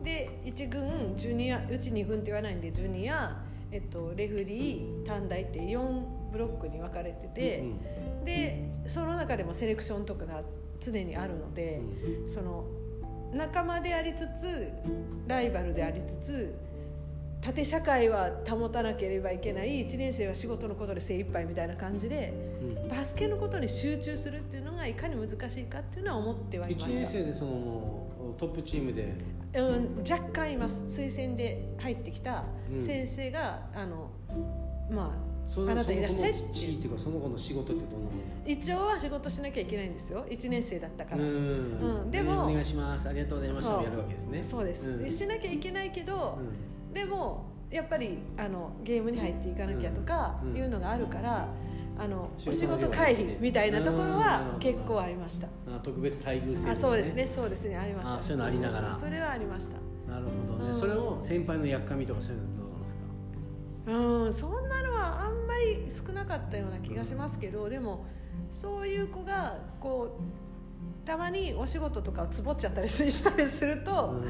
[0.07, 6.01] で1軍ジュニアうち2軍って言わないんでジュニア、えっと、レフリー短大って4
[6.31, 7.63] ブロックに分かれてて、
[8.23, 10.43] でその中でもセレクションとかが
[10.79, 11.81] 常にあるので、
[12.27, 12.65] その
[13.33, 14.71] 仲間でありつつ
[15.27, 16.55] ライバルでありつつ
[17.41, 22.87] 縦社会は保たなければいけない1年生は仕事のことで精一杯みたいな感じでうんうん。
[22.87, 26.99] バスケのことに集中するっていうのがいかに難しいかっていうのは思ってはいま1した。
[27.01, 28.07] 年生でその
[28.37, 29.13] トップチームで。
[29.55, 32.81] うん、若干います推薦で入ってきたうん。
[32.81, 34.11] 先生が、あの
[34.91, 35.15] ま
[35.47, 36.65] そのあなたいらっしゃいって。
[36.65, 38.11] いうかその子の仕事ってどんなもの
[38.45, 40.25] 一応は仕事しなきゃいけないんですよ。
[40.29, 41.29] 1年生だったかから、うん。
[41.31, 41.33] う
[42.05, 42.11] ん。
[42.11, 43.09] でもねお願いします。
[43.09, 44.43] ありがとうございましやるわけですね。
[44.43, 45.01] そうです、ん。
[45.01, 46.37] でしなきゃいけないけど、
[46.91, 50.57] うでもやっぱりあのゲームに入っていかなきゃとかうん。
[50.57, 51.47] いうのがあるから、
[51.99, 57.27] あのお仕仕事回避みたいなところうんは結構ありました、んあ特別待遇制あそうですね。
[57.27, 57.77] そうですね。
[57.77, 58.17] ありました。
[58.17, 58.97] あそういうのありながら。
[58.97, 59.77] それはありました。
[60.11, 60.79] なるほどね、うん。
[60.79, 63.01] それを先輩のやっかみとかそういうのどうなんですか？
[63.87, 68.05] うんそんなのはあんまり少なかったような気がしますけどでも
[68.49, 74.21] そういう子がこうたまにお仕事とかをつぼっちゃったりしたりすると、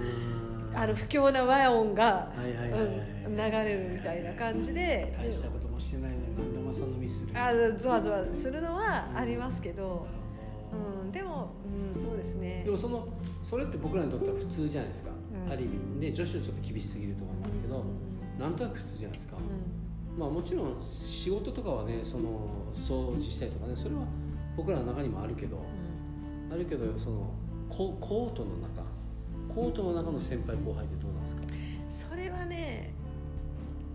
[0.75, 6.11] あの不況な和音が流れるみたいな感じで大したこともしてない
[7.07, 10.07] のに何でもそんなミスするあゾワゾワするのはありますけど、
[11.03, 11.51] うん、でも、
[11.95, 12.63] うん、そうですね。
[12.65, 13.07] でもその
[13.43, 15.11] それって僕らにとっては普通じゃないですか、
[15.45, 15.51] うん。
[15.51, 16.01] ある意味。
[16.01, 17.83] で女子はちょっと厳しすぎると思うんだけど、
[18.37, 19.39] なんとなく普通じゃないですか、う
[20.17, 20.19] ん。
[20.19, 24.01] まあもちろん仕事とかはねその掃除したりとかねそれは
[24.55, 25.63] 僕らの中にもあるけど、
[26.51, 27.31] あるけどその
[27.69, 28.83] ココートの中
[29.47, 31.41] コートの中の先輩後輩ってどうなんですか？
[31.87, 32.93] それはね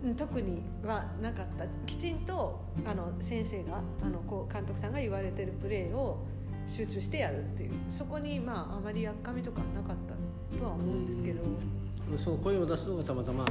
[0.03, 1.65] うん特にはなかった。
[1.85, 6.25] きちんとあの先生があのこう監督さんが言われてるプレーを
[6.67, 7.71] 集中してやるっていう。
[7.89, 9.95] そこにまああまりやっかみとかなかっ
[10.51, 11.41] たとは思うんですけど、
[12.11, 12.17] うん。
[12.17, 13.45] その声を出すのがたまたま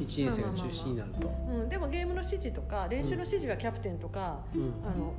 [0.00, 4.62] 1年生が中心になると、うん、でもゲームの指示とか練習の指示はキャプテンとか、うん。
[4.84, 5.14] あの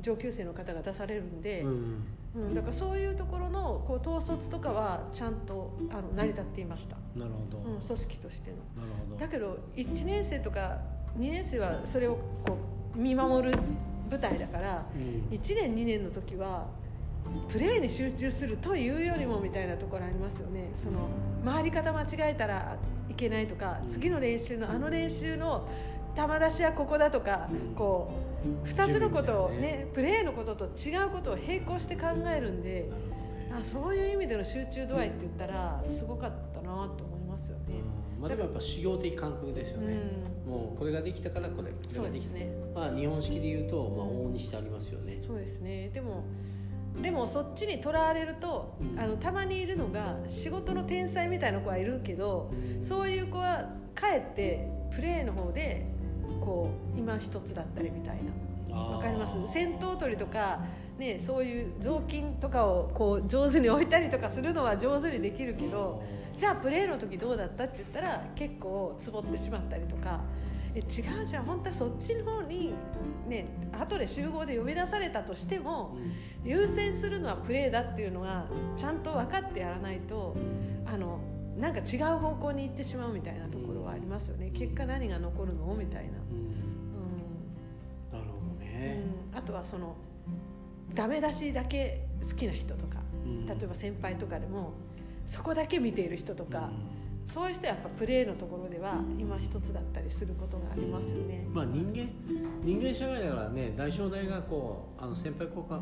[0.00, 2.04] 上級生の方が出されるんで、うん
[2.34, 8.56] うん、だからそういうところのこう統率とかはちゃんとあの成り立っていました、なるほど、うん、組織としての。
[8.56, 9.16] なるほど。
[9.16, 10.78] だけど1年生とか
[11.18, 12.16] 2年生はそれを
[12.46, 12.56] こ
[12.94, 13.58] う見守る
[14.08, 15.36] 舞台だからうん。
[15.36, 16.68] 1年2年の時は
[17.48, 20.70] プレーに集中するというよりもみたいなところありますよね。
[20.74, 21.08] その
[21.44, 22.76] 回り方間違えたら
[23.08, 25.68] いけないとか次の練習のあの練習の
[26.16, 27.74] 球出しはここだとかうん。
[27.74, 28.29] こう
[28.64, 29.86] 2つのことを準備みたいなね。
[29.92, 33.20] プレーのことと違うことを並行して考えるんでね。
[33.52, 37.80] あそういう意味での集中度合いって言ったらすごかったなと思いますよね。
[38.16, 38.22] うん。
[38.22, 39.96] まあ、でもやっぱ修行的感覚ですよね、
[40.46, 42.52] もうこれができたからこれそうですね。
[42.74, 45.88] まあ日本式で言うと、まあ、往々にしてありますよね、そうですね。
[45.88, 46.24] でも
[47.02, 52.84] でもそっちにとらわれるとあのたまにいるのが仕事の天才みたいな子はいるけどうん。
[52.84, 55.86] そういう子はかえってプレーの方で
[56.40, 58.18] こう今一つだったりみたい
[58.70, 58.76] な。
[58.76, 59.36] わかります？
[59.46, 60.60] 戦闘取りとか、
[60.98, 66.02] ね、そういう雑巾とかをこう上手に置いたりとかするのは上手にできるけど
[66.36, 70.20] じゃあプレーの時どうだったって言ったら結構つぼってしまったりとか。
[70.72, 70.82] え違
[71.20, 71.46] うじゃん。
[71.46, 72.72] 本当はそっちの方に
[73.26, 75.98] ね後で集合で呼び出されたとしても
[76.44, 80.36] 優先するのはプレーだっていうのがちゃんと分かってやらないと
[80.86, 81.18] あの
[81.58, 84.52] なんか違う方向に行ってしまうみたいなところはありますよね。
[84.54, 86.36] 結果何が残るのみたいな、うん。
[86.36, 88.18] うん。
[88.18, 89.02] なるほどね、
[89.32, 89.38] うん。
[89.38, 89.96] あとはその
[90.94, 93.46] ダメ出しだけ好きな人とか、うん。
[93.46, 94.72] 例えば先輩とかでも
[95.26, 96.70] そこだけ見ている人とか、
[97.24, 101.46] そういう人はやっぱプレーのところでは今一つだったりすることがありますよね。
[101.52, 102.08] まあ人間
[102.64, 105.80] 人間社会だからね大正大がこうあの先輩後輩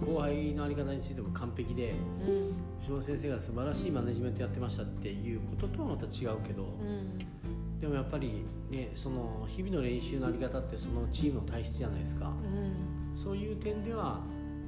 [0.00, 1.94] 後輩のあり方についても完璧で
[2.26, 2.52] うん。
[2.80, 7.18] 島田先生が素晴らしいマネジメントやってましたっていうこととはまた違うけど、うん
[7.80, 13.16] でもやっぱりねその日々の練習のあり方ってそのチームの体質じゃないですか、うん。
[13.16, 14.20] そういう点では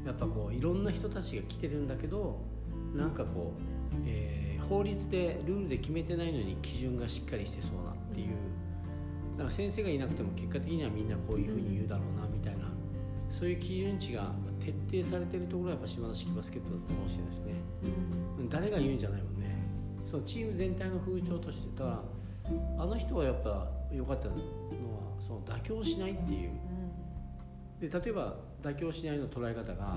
[0.07, 2.41] やっぱこういろんな人たちが来てるんだけど
[2.95, 4.41] なんかこう、えー
[4.71, 8.29] 法律でルールで決めてないのに基準がしっかりしてそうなっていう。
[9.33, 12.71] だから先生がいなくても結果的にはみんなこういうふうに言うだろうなみたいな。
[13.31, 14.31] そういう基準値が
[14.61, 17.55] 徹底されてるところはやっぱ島田式バスケットだったかもしですね。
[18.49, 19.57] 誰が言うんじゃないもんね。
[20.05, 22.03] そのチーム全体の風潮としてだから
[22.79, 24.39] あの人はやっぱ良かったのは
[25.21, 26.51] その妥協しないっていう。
[27.81, 29.97] で例えば妥協しないの捉え方が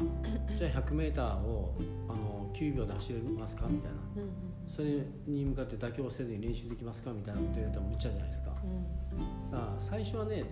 [0.58, 1.76] じゃあ 100m を
[2.08, 3.98] あの9秒で走れますかみたいな。
[4.24, 4.30] うん
[4.66, 8.52] それに向かって妥協せずに練習できますかみたいなこと言われたら無茶じゃないですか。
[8.64, 9.52] うん。
[9.52, 10.46] だから最初はね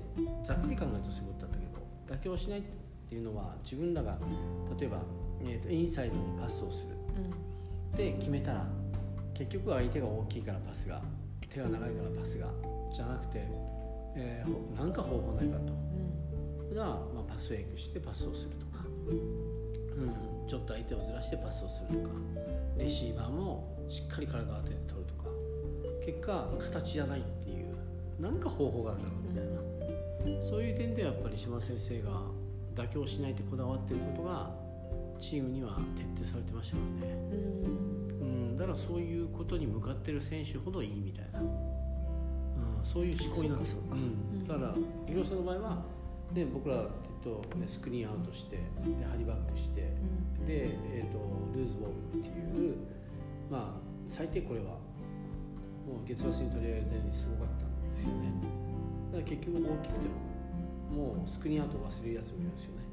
[0.44, 2.64] ざっくり考えるとそういうことだったけど妥協しないっ
[3.10, 4.18] ていうのは自分らが
[4.78, 4.98] 例えば、
[5.42, 6.96] えーとインサイドにパスをする。
[7.98, 8.68] で決めたら
[9.34, 11.02] 結局は相手が大きいからパスが
[11.54, 12.48] 手が長いからパスが
[12.94, 13.46] じゃなくて、
[14.16, 15.74] えーほなんか方法ないかと。
[16.74, 22.16] じゃあ、まあ、パスフェイクしてパスをするとか、うん、ちょっと相手をずらしてパスをするとか。
[22.78, 25.30] レシーバーもしっかり体を当てて取るとか。
[26.06, 27.76] 結果形じゃないっていう。
[28.22, 32.22] なんか方法があるだろうみたいな、そういう点ではやっぱり島先生が
[32.76, 34.52] 妥協しないってこだわってることが
[35.20, 38.01] チームには徹底されてましたからね。
[38.22, 41.48] うんうん、だからそういうことに向かってる選手ほどいいみたいな、うん、
[42.84, 43.70] そういう思考になってる。
[43.70, 44.76] そうん、だから
[45.08, 45.84] 広瀬の場合は
[46.34, 46.82] で僕ら、えっ
[47.24, 48.62] とね、スクリーンアウトしてで
[49.06, 49.82] ハリバックして
[50.46, 51.20] で、えっと
[51.54, 52.76] ルーズボールっていう
[53.50, 54.66] まあ最低これは
[55.86, 58.32] もう月末に取り上げたようにすごかったんですよね。
[59.12, 60.06] だから結局大きくて
[60.96, 62.84] ももうスクリーンアウトを忘れるやつもいるんですよね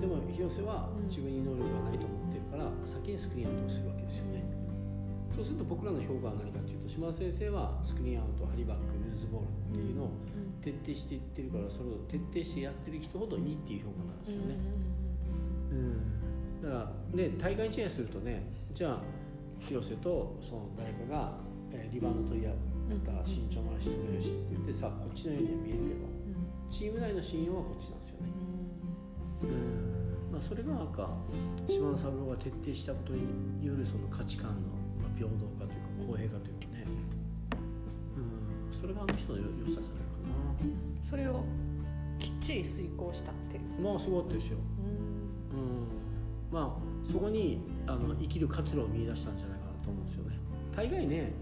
[0.00, 4.44] でも広瀬は自分に能力がないと思ってるから先にスクリーンアウトをするわけですよね。
[5.34, 10.10] そうすると僕らの評価は何かというと島田先生はスクリーンアウトハリバックルーズボールっていうのを
[10.62, 14.56] 徹底していってるからそれを徹底してやってる人ほどいいっていう評価なんですよね、
[15.72, 18.98] うん、だからね対外試合するとねじゃあ
[19.58, 21.32] 広瀬とその誰かが、
[21.72, 22.54] えーリバウンド取り合っ
[23.04, 26.14] たら身長もあるし飛べるしって言ってさこっちのようには見えるけど
[26.70, 28.03] チーム内の信用はこっちなんです
[29.42, 29.94] うん。
[30.34, 31.08] まあ、それがなんか
[31.68, 33.20] 島田三郎が徹底したことに
[33.64, 34.56] よるその価値観の
[35.00, 36.84] まあ平等化というか公平化というかね、
[38.72, 40.04] うん、それがあの人のよ良さじゃないか
[41.00, 41.44] それを
[42.18, 43.80] きっちり遂行したっていう。
[43.80, 44.58] なまあすごかったですよ、
[46.50, 50.36] うん、まあそこにあの生きる活路を見出したんじゃないかなと思うんですよね。
[50.74, 51.32] 大概ね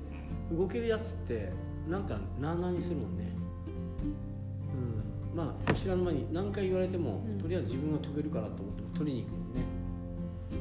[0.51, 1.51] 動けるやつって
[1.89, 3.25] なんかなあなあにするもんね。
[3.25, 3.32] うん
[5.35, 7.39] まあ知らぬ間に何回言われても、うん。
[7.39, 9.83] とりあえず自分が飛べるからと思っても取りに行くもんね。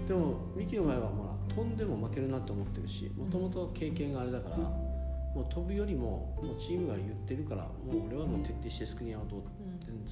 [0.08, 9.48] でもミキの場合はほら飛んでも負けるなと思ってるしもともと経験があれだからもう飛ぶよりももうチームが言ってるからもう俺はもう徹底してスクリーンアウトって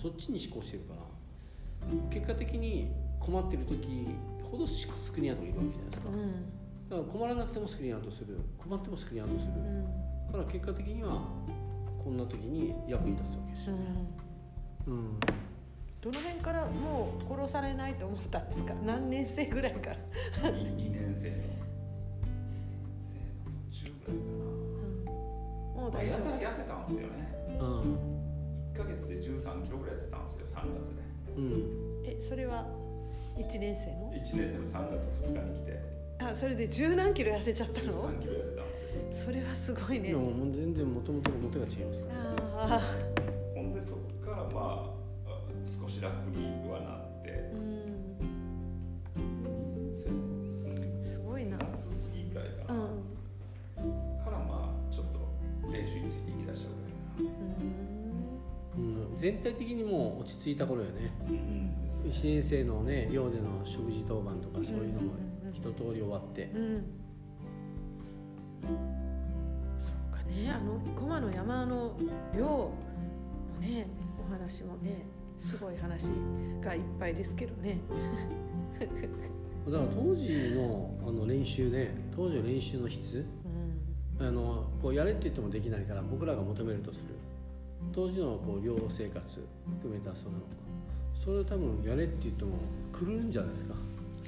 [0.02, 1.02] そっちに思考してるから
[2.10, 4.08] 結果的に困ってる時
[4.44, 6.10] ほどスクリーンアウトがいるわけじゃないですか。
[6.90, 8.38] だから困らなくてもスクリーンアウトする。
[8.58, 9.54] 困ってもスクリーンアウトする。
[10.28, 11.28] だから結果的には
[12.04, 13.76] こんな時に役に立つわけですよ。
[13.76, 14.29] ね
[14.88, 15.20] うん。
[16.02, 18.74] どの辺からもう殺されないと思ったんですか？
[18.86, 19.96] 何年生ぐらいから、
[20.50, 21.36] 2, 2年生の。
[23.04, 24.18] 生の途中ぐらい
[25.06, 25.12] か
[25.76, 26.18] もうな、大丈夫。
[26.18, 27.14] やたら痩せたんですよね。
[27.60, 27.66] うん
[28.74, 31.02] 1ヶ月で13キロぐらい痩せたんですよ3月で。
[31.36, 31.44] うん。
[32.06, 32.66] えそれは
[33.38, 36.00] 1年生の？1年生の3月2日に来て。
[36.22, 39.26] あそれで十何キロ痩せちゃったの？13キロ痩せたんですよ。
[39.26, 40.10] それはすごいね。
[40.10, 42.20] でももう全然もともと表が違いますから。
[42.22, 43.19] ああ
[44.60, 44.94] からま
[45.26, 47.30] ああ少し楽にはなって。
[47.54, 47.60] うん。
[49.16, 49.22] 2
[49.76, 51.58] 年生すごいな。
[51.58, 52.88] 夏過ぎぐらいかうな、ん
[54.24, 56.90] からまあちょっと練習について行きだしたぐらい
[58.78, 61.12] うん、全体的にもう落ち着いた頃よね。
[61.26, 62.10] な、うん。
[62.10, 65.14] 1年生のね寮での食事当番とかそういうのも
[65.54, 66.44] 一通り終わって。
[66.56, 66.86] うん。
[69.78, 70.52] そうかね。
[70.52, 71.98] あの生駒の山の
[72.34, 72.74] 量も
[73.60, 73.89] ね
[74.30, 75.06] お話もね
[75.38, 76.12] すごい話
[76.62, 77.80] がいっぱいですけどね。
[79.66, 83.26] だから当時のあの練習ね当時の練習の質
[84.20, 84.28] うん。
[84.28, 87.16] あのこうやれって言ってもできないから僕らが求めるとする。
[87.94, 89.48] 当時のこう寮生活
[89.80, 90.32] 含めたその
[91.14, 92.58] それを多分やれって言っても
[92.92, 93.76] 来るんじゃないですか。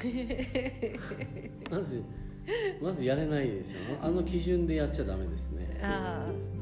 [1.69, 2.01] まず
[2.81, 3.79] まずやれないですよ。
[4.01, 5.79] あの基準でやっちゃダメですね。
[5.83, 6.60] ああ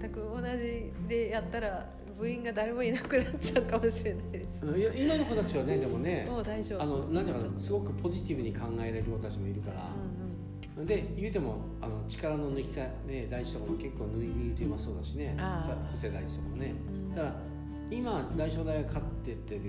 [0.00, 1.86] 全く同じでやったら
[2.18, 4.64] 部員が誰もいなくなっちゃうかもしれないです。
[4.64, 6.82] いや今の子たちはねでもねもう大丈夫。
[6.82, 15.36] あのなんていうかなすごくポジティブに考えられる子たちもいるから、うんで言うてもあの力の抜きか、ね、大地とかも結構抜いてうまそうだしね
[15.92, 16.74] 個性大地とかもね。
[16.88, 17.14] うん。
[17.14, 17.34] だから
[17.90, 19.60] 今大正大が勝ってってる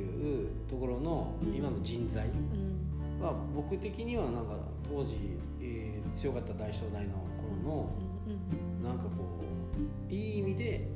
[0.70, 2.34] ところの今の人材うん。
[2.36, 4.58] うんは僕的にはなんか
[4.90, 7.14] 当時、えー強かった大正大の
[7.64, 7.90] 頃の
[8.28, 8.84] うん。
[8.84, 9.10] なんかこ
[9.40, 9.51] う
[10.10, 10.88] いい意味で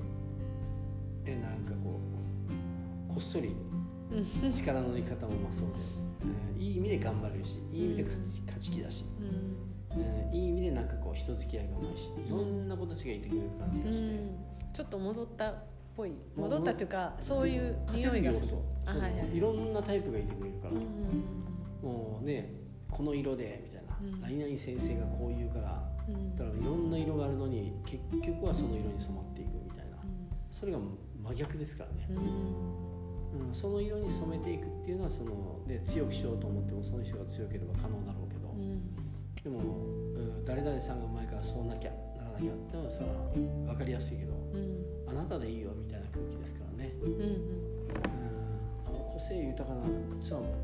[1.25, 1.99] えなんかこ
[3.09, 3.55] うこっそり
[4.11, 4.51] うん。
[4.51, 5.73] 力の抜き方もうまそうで、
[6.57, 10.01] えーいい意味で頑張れるしいい意味で勝ち勝ち気だし、うん。
[10.01, 14.29] えーいい意味でなんかこう人付き合いがうまいしいろんな子たちがいてくれる感じがして、うん。
[14.73, 15.55] ちょっと戻ったっ
[15.95, 16.11] ぽい。
[16.35, 18.49] 戻ったっていうかそういう匂いがする。
[18.49, 18.55] そ
[18.93, 19.39] ういはいい。
[19.39, 20.79] ろんなタイプがいてくれるから、うん
[21.87, 22.51] もうね
[22.89, 24.21] この色でみたいな、うん。
[24.21, 25.94] 何々先生がこう言うからうん
[26.37, 29.97] だからいろんな色があるのに結局はその色に染まっていくみたいな。
[30.51, 30.79] それが
[31.23, 33.47] 真逆ですからね、うん。
[33.47, 38.95] うん、その色に染めていくっていうのはその、ね、強くしようと思ってもその人が強ければ可能だろうけど、うん。
[39.43, 39.59] でも、
[40.15, 43.13] うん、誰々さんが前からそうなきゃならなきゃってのはそれは
[43.67, 44.85] 分かりやすいけどうん。
[45.09, 47.19] あなたでいいよみたいな空気ですからね、うんうん。
[47.19, 47.37] うん、
[48.87, 49.81] あの個性豊かな
[50.21, 50.55] ツアーも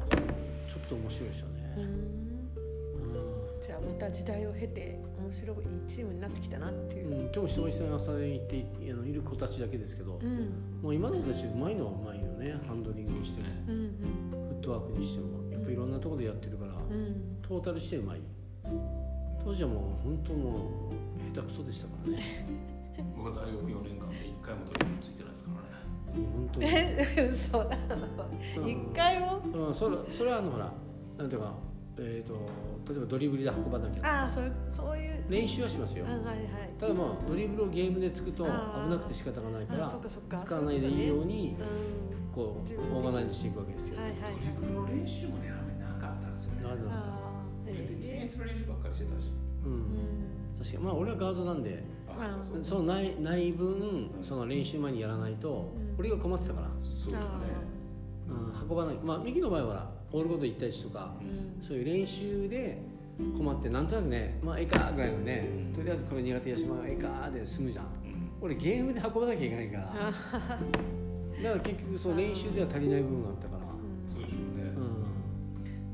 [0.67, 1.83] ちょっと面白いですよね、うん。
[1.83, 3.61] うん。
[3.61, 4.99] じゃあまた時代を経て
[5.31, 5.57] 面白い
[5.87, 7.09] チームになってきたなっていう。
[7.09, 10.81] う、ん、今日も人が人に朝に行っていあのいる子たちだけですけど、うん。
[10.83, 13.95] もう今の子たちうまいのはうまいよねハンドリングにしてもうん。
[14.49, 17.39] フットワークにしてもやっぱいろんなところでやってるから、うん。
[17.41, 18.21] トータルしてうまい。
[19.41, 20.91] 当時はもう本当も
[21.31, 22.45] う下手くそでしたからね。
[23.15, 26.27] 僕は大学4年間で1回もドリブルついてないですからね。
[26.27, 26.65] 本当に。
[26.67, 27.57] え 嘘。
[27.57, 29.67] なの一回も？
[29.67, 30.73] うん、それそれはあのほら
[31.17, 31.53] なんていうか、
[32.03, 32.33] えー、と
[32.91, 35.23] 例えばドリブルで運ばなきゃああそういうそういう。
[35.29, 36.05] 練習はしますよ。
[36.07, 36.39] あはいはい。
[36.79, 38.49] ただまあドリブルをゲームでつくと危
[38.89, 40.37] なくて仕方がないからあそっかそっか。
[40.37, 44.33] 使わないでいいようにうこうオーガナイズしていくわけですよ、んはいはいはい。
[44.33, 46.63] ドリブルの練習もねあんまりなかったですよね。
[46.63, 49.27] なるほどあーでディフェえンスの練習ばっかりしてたし。
[49.63, 49.77] う、うん。
[49.77, 49.85] ん
[50.57, 50.83] 確かに。
[50.83, 55.95] まあ俺はガードなんであそうそうそのないない分その練習前にやらないと、うん。
[55.99, 57.25] 俺が困ってたから、そうですよね。
[58.27, 58.95] うん、運ばない。
[59.03, 61.63] まあ右の場合はオールゴード1対1とか、うん。
[61.63, 62.81] そういう練習で
[63.37, 65.73] 困ってなんとなくねまあええかぐらいのね、うん。
[65.73, 67.85] とりあえずこれ苦手やしまあええかで済むじゃん。
[67.85, 67.91] うん。
[68.41, 69.93] 俺ゲームで運ばなきゃいけないから。
[69.93, 70.59] あ
[71.41, 73.63] だから結局そう練習では足りない部分があったから。
[74.13, 74.71] そうでしょうね。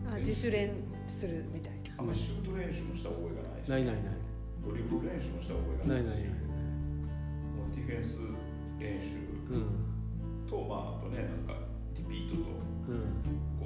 [0.09, 0.71] うあ自主練
[1.07, 1.95] するみたいな。
[1.99, 3.67] あんまりシュート練習もした覚えがないし。
[3.67, 4.13] んないないない。
[4.65, 6.25] ドリブル練習もした覚えがなないないないい。
[6.25, 6.29] し
[7.55, 8.19] もうディフェンス
[8.79, 9.15] 練習
[9.53, 10.47] うん。
[10.47, 11.63] とまああとねなんか
[11.95, 12.41] リピートと
[12.87, 13.56] うん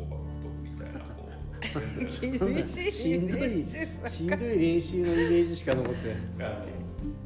[1.99, 2.91] 厳しい。
[2.91, 3.39] しんどい。
[3.39, 4.39] 練習ばっかしんどい。
[4.59, 6.17] 練習のイメージしか残ってない。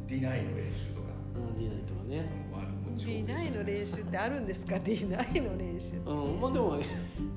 [0.07, 2.29] ディナイの練習とかうんディナイとかね
[2.97, 6.85] D9 の練習ってあるんですか D9 の練習うんまあでもね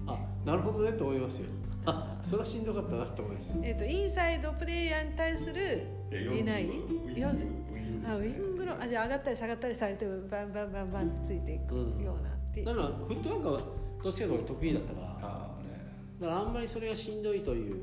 [0.07, 1.19] あなるほどねと思い。
[1.19, 1.47] ますよ
[1.87, 3.37] あそれはしんどかったなと思い。
[3.37, 5.61] ますえっ、とインサイドプレイヤーに対する
[6.13, 6.15] い。
[6.15, 11.41] や D9 ウィング40あウィングのあじゃあ上がったり下がったりされてもバンバンバンバンってつい。
[11.41, 11.59] てい。
[11.61, 13.61] くうんような、でだからフットワークは
[14.05, 15.48] どっちかと得意だったからああ
[16.21, 17.77] だからあんまりそれがしんどいという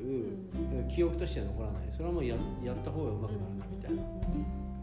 [0.88, 1.88] 記憶としては残らない。
[1.90, 4.02] それはもうややった方が上手くなるなみたいな。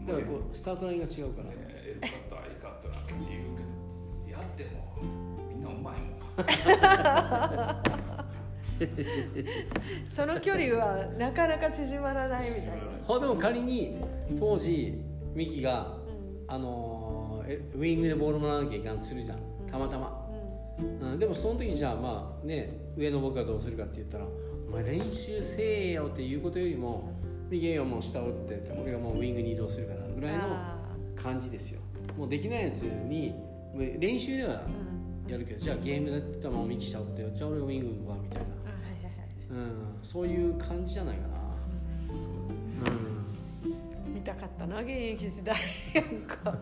[0.06, 3.64] だからこうスタートラインが違うから、ねエルカットアイカットなんて言うけど。
[4.34, 4.70] やっても
[5.48, 6.20] みんなうまいもん。
[10.08, 12.72] その距離はなかなか縮まらないみたいな、
[13.08, 13.98] あでも仮に
[14.38, 15.00] 当時
[15.32, 15.96] ミキが、
[16.48, 17.44] あの
[17.74, 19.38] ウィングでボールもらわなきゃいけないとするじゃん。
[19.70, 20.23] たまたま、
[20.78, 24.26] うん、でもその時にじゃあまあね上の僕がどうするかって言ったら
[24.68, 27.12] 「お前練習せえよ」っていうことよりも
[27.50, 30.78] 右がもう下を打って俺がもうウィングに移動するからぐらいのあ
[31.16, 31.80] 感じですよ。
[32.16, 33.34] もうできないやつに
[33.98, 34.62] 練習では
[35.26, 37.30] やるけどじゃあゲームだったらもうミキ下打ってよ。
[37.34, 39.28] じゃあ俺がウィングはみたいな、あはいはいはい。
[39.50, 41.34] うん、そういう感じじゃないかな。
[44.06, 44.14] うん。
[44.14, 45.56] 見たかったな現役時代。
[45.94, 46.58] なんか。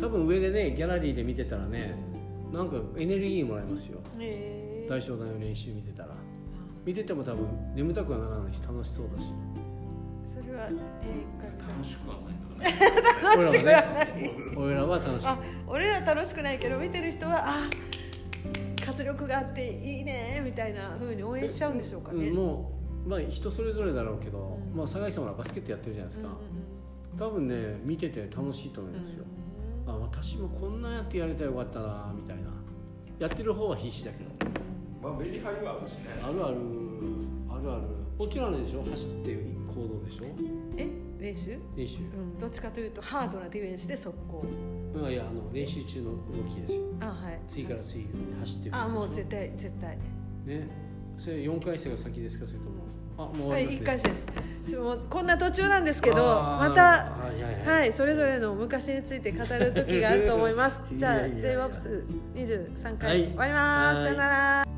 [0.00, 1.96] 多分上でねギャラリーで見てたらね
[2.52, 4.00] なんかエネルギーもらえますよ。
[4.18, 4.88] えー。
[4.88, 6.10] 大正大の練習見てたら。
[6.84, 9.32] 見てても多分眠たくはならないし楽しそうだし。
[10.24, 15.26] それは、えー、楽しくはないけどね俺らはね俺らは楽しい。
[15.26, 17.70] あ俺ら楽しくないけど見てる人はあ
[18.84, 22.28] 活力があっていいねみたいな風に応援しちゃうんでしょうかね。
[22.28, 22.72] うんも
[23.06, 24.76] うまあ人それぞれだろうけど、うん。
[24.76, 26.28] まあ酒井さんはバスケットやってるじゃないですか、
[27.16, 29.24] 多分ね見てて楽しいと思いますよ、
[29.92, 32.44] あ私もこんなんやってやれたらよかったなみたいな。
[33.18, 34.30] やってる方は必死だけど。
[35.02, 36.06] まあメリハリはあるしね。
[36.22, 36.56] あるある
[37.50, 37.82] あるある。
[38.18, 38.82] もちろんあれでしょ？
[38.84, 40.24] 走って行動でしょ？
[40.76, 40.88] え？
[41.18, 41.58] 練習？
[41.76, 41.98] 練習。
[42.00, 42.38] うん。
[42.38, 44.44] どっちかというとハードなディフェンスで速攻。
[44.94, 46.82] うんいやあの練習中の動きですよ。
[47.00, 47.40] あはい。
[47.48, 48.10] 次から次に
[48.40, 49.98] 走ってるあもう絶対絶対。
[50.46, 50.68] ね。
[51.16, 52.46] それ4回生が先ですか？
[52.46, 52.77] それとも？
[53.18, 54.76] はい一回生です。
[54.76, 57.80] もうこんな途中なんですけどまたはいはいはい。
[57.80, 60.82] はいそれぞれの昔について語る時があると思います。
[60.92, 62.04] じゃあ j w a p s
[62.36, 62.96] 23はい。
[62.96, 64.04] 回終わります、はい。
[64.04, 64.77] さよなら